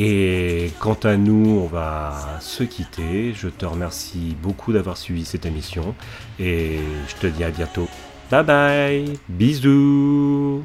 Et 0.00 0.70
quant 0.78 0.98
à 1.02 1.16
nous, 1.16 1.60
on 1.60 1.66
va 1.66 2.38
se 2.40 2.62
quitter. 2.62 3.34
Je 3.34 3.48
te 3.48 3.66
remercie 3.66 4.36
beaucoup 4.40 4.72
d'avoir 4.72 4.96
suivi 4.96 5.24
cette 5.24 5.44
émission. 5.44 5.96
Et 6.38 6.78
je 7.08 7.14
te 7.16 7.26
dis 7.26 7.42
à 7.42 7.50
bientôt. 7.50 7.88
Bye 8.30 8.44
bye, 8.44 9.18
bisous. 9.28 10.62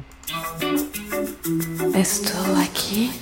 Estou 1.96 2.56
aqui 2.60 3.12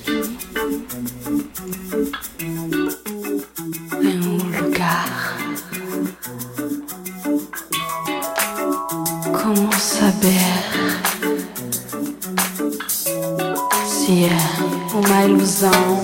em 4.01 4.19
um 4.19 4.37
lugar. 4.37 5.37
Como 9.41 9.71
saber 9.73 10.39
se 13.85 14.25
é 14.25 14.95
uma 14.95 15.25
ilusão 15.25 16.03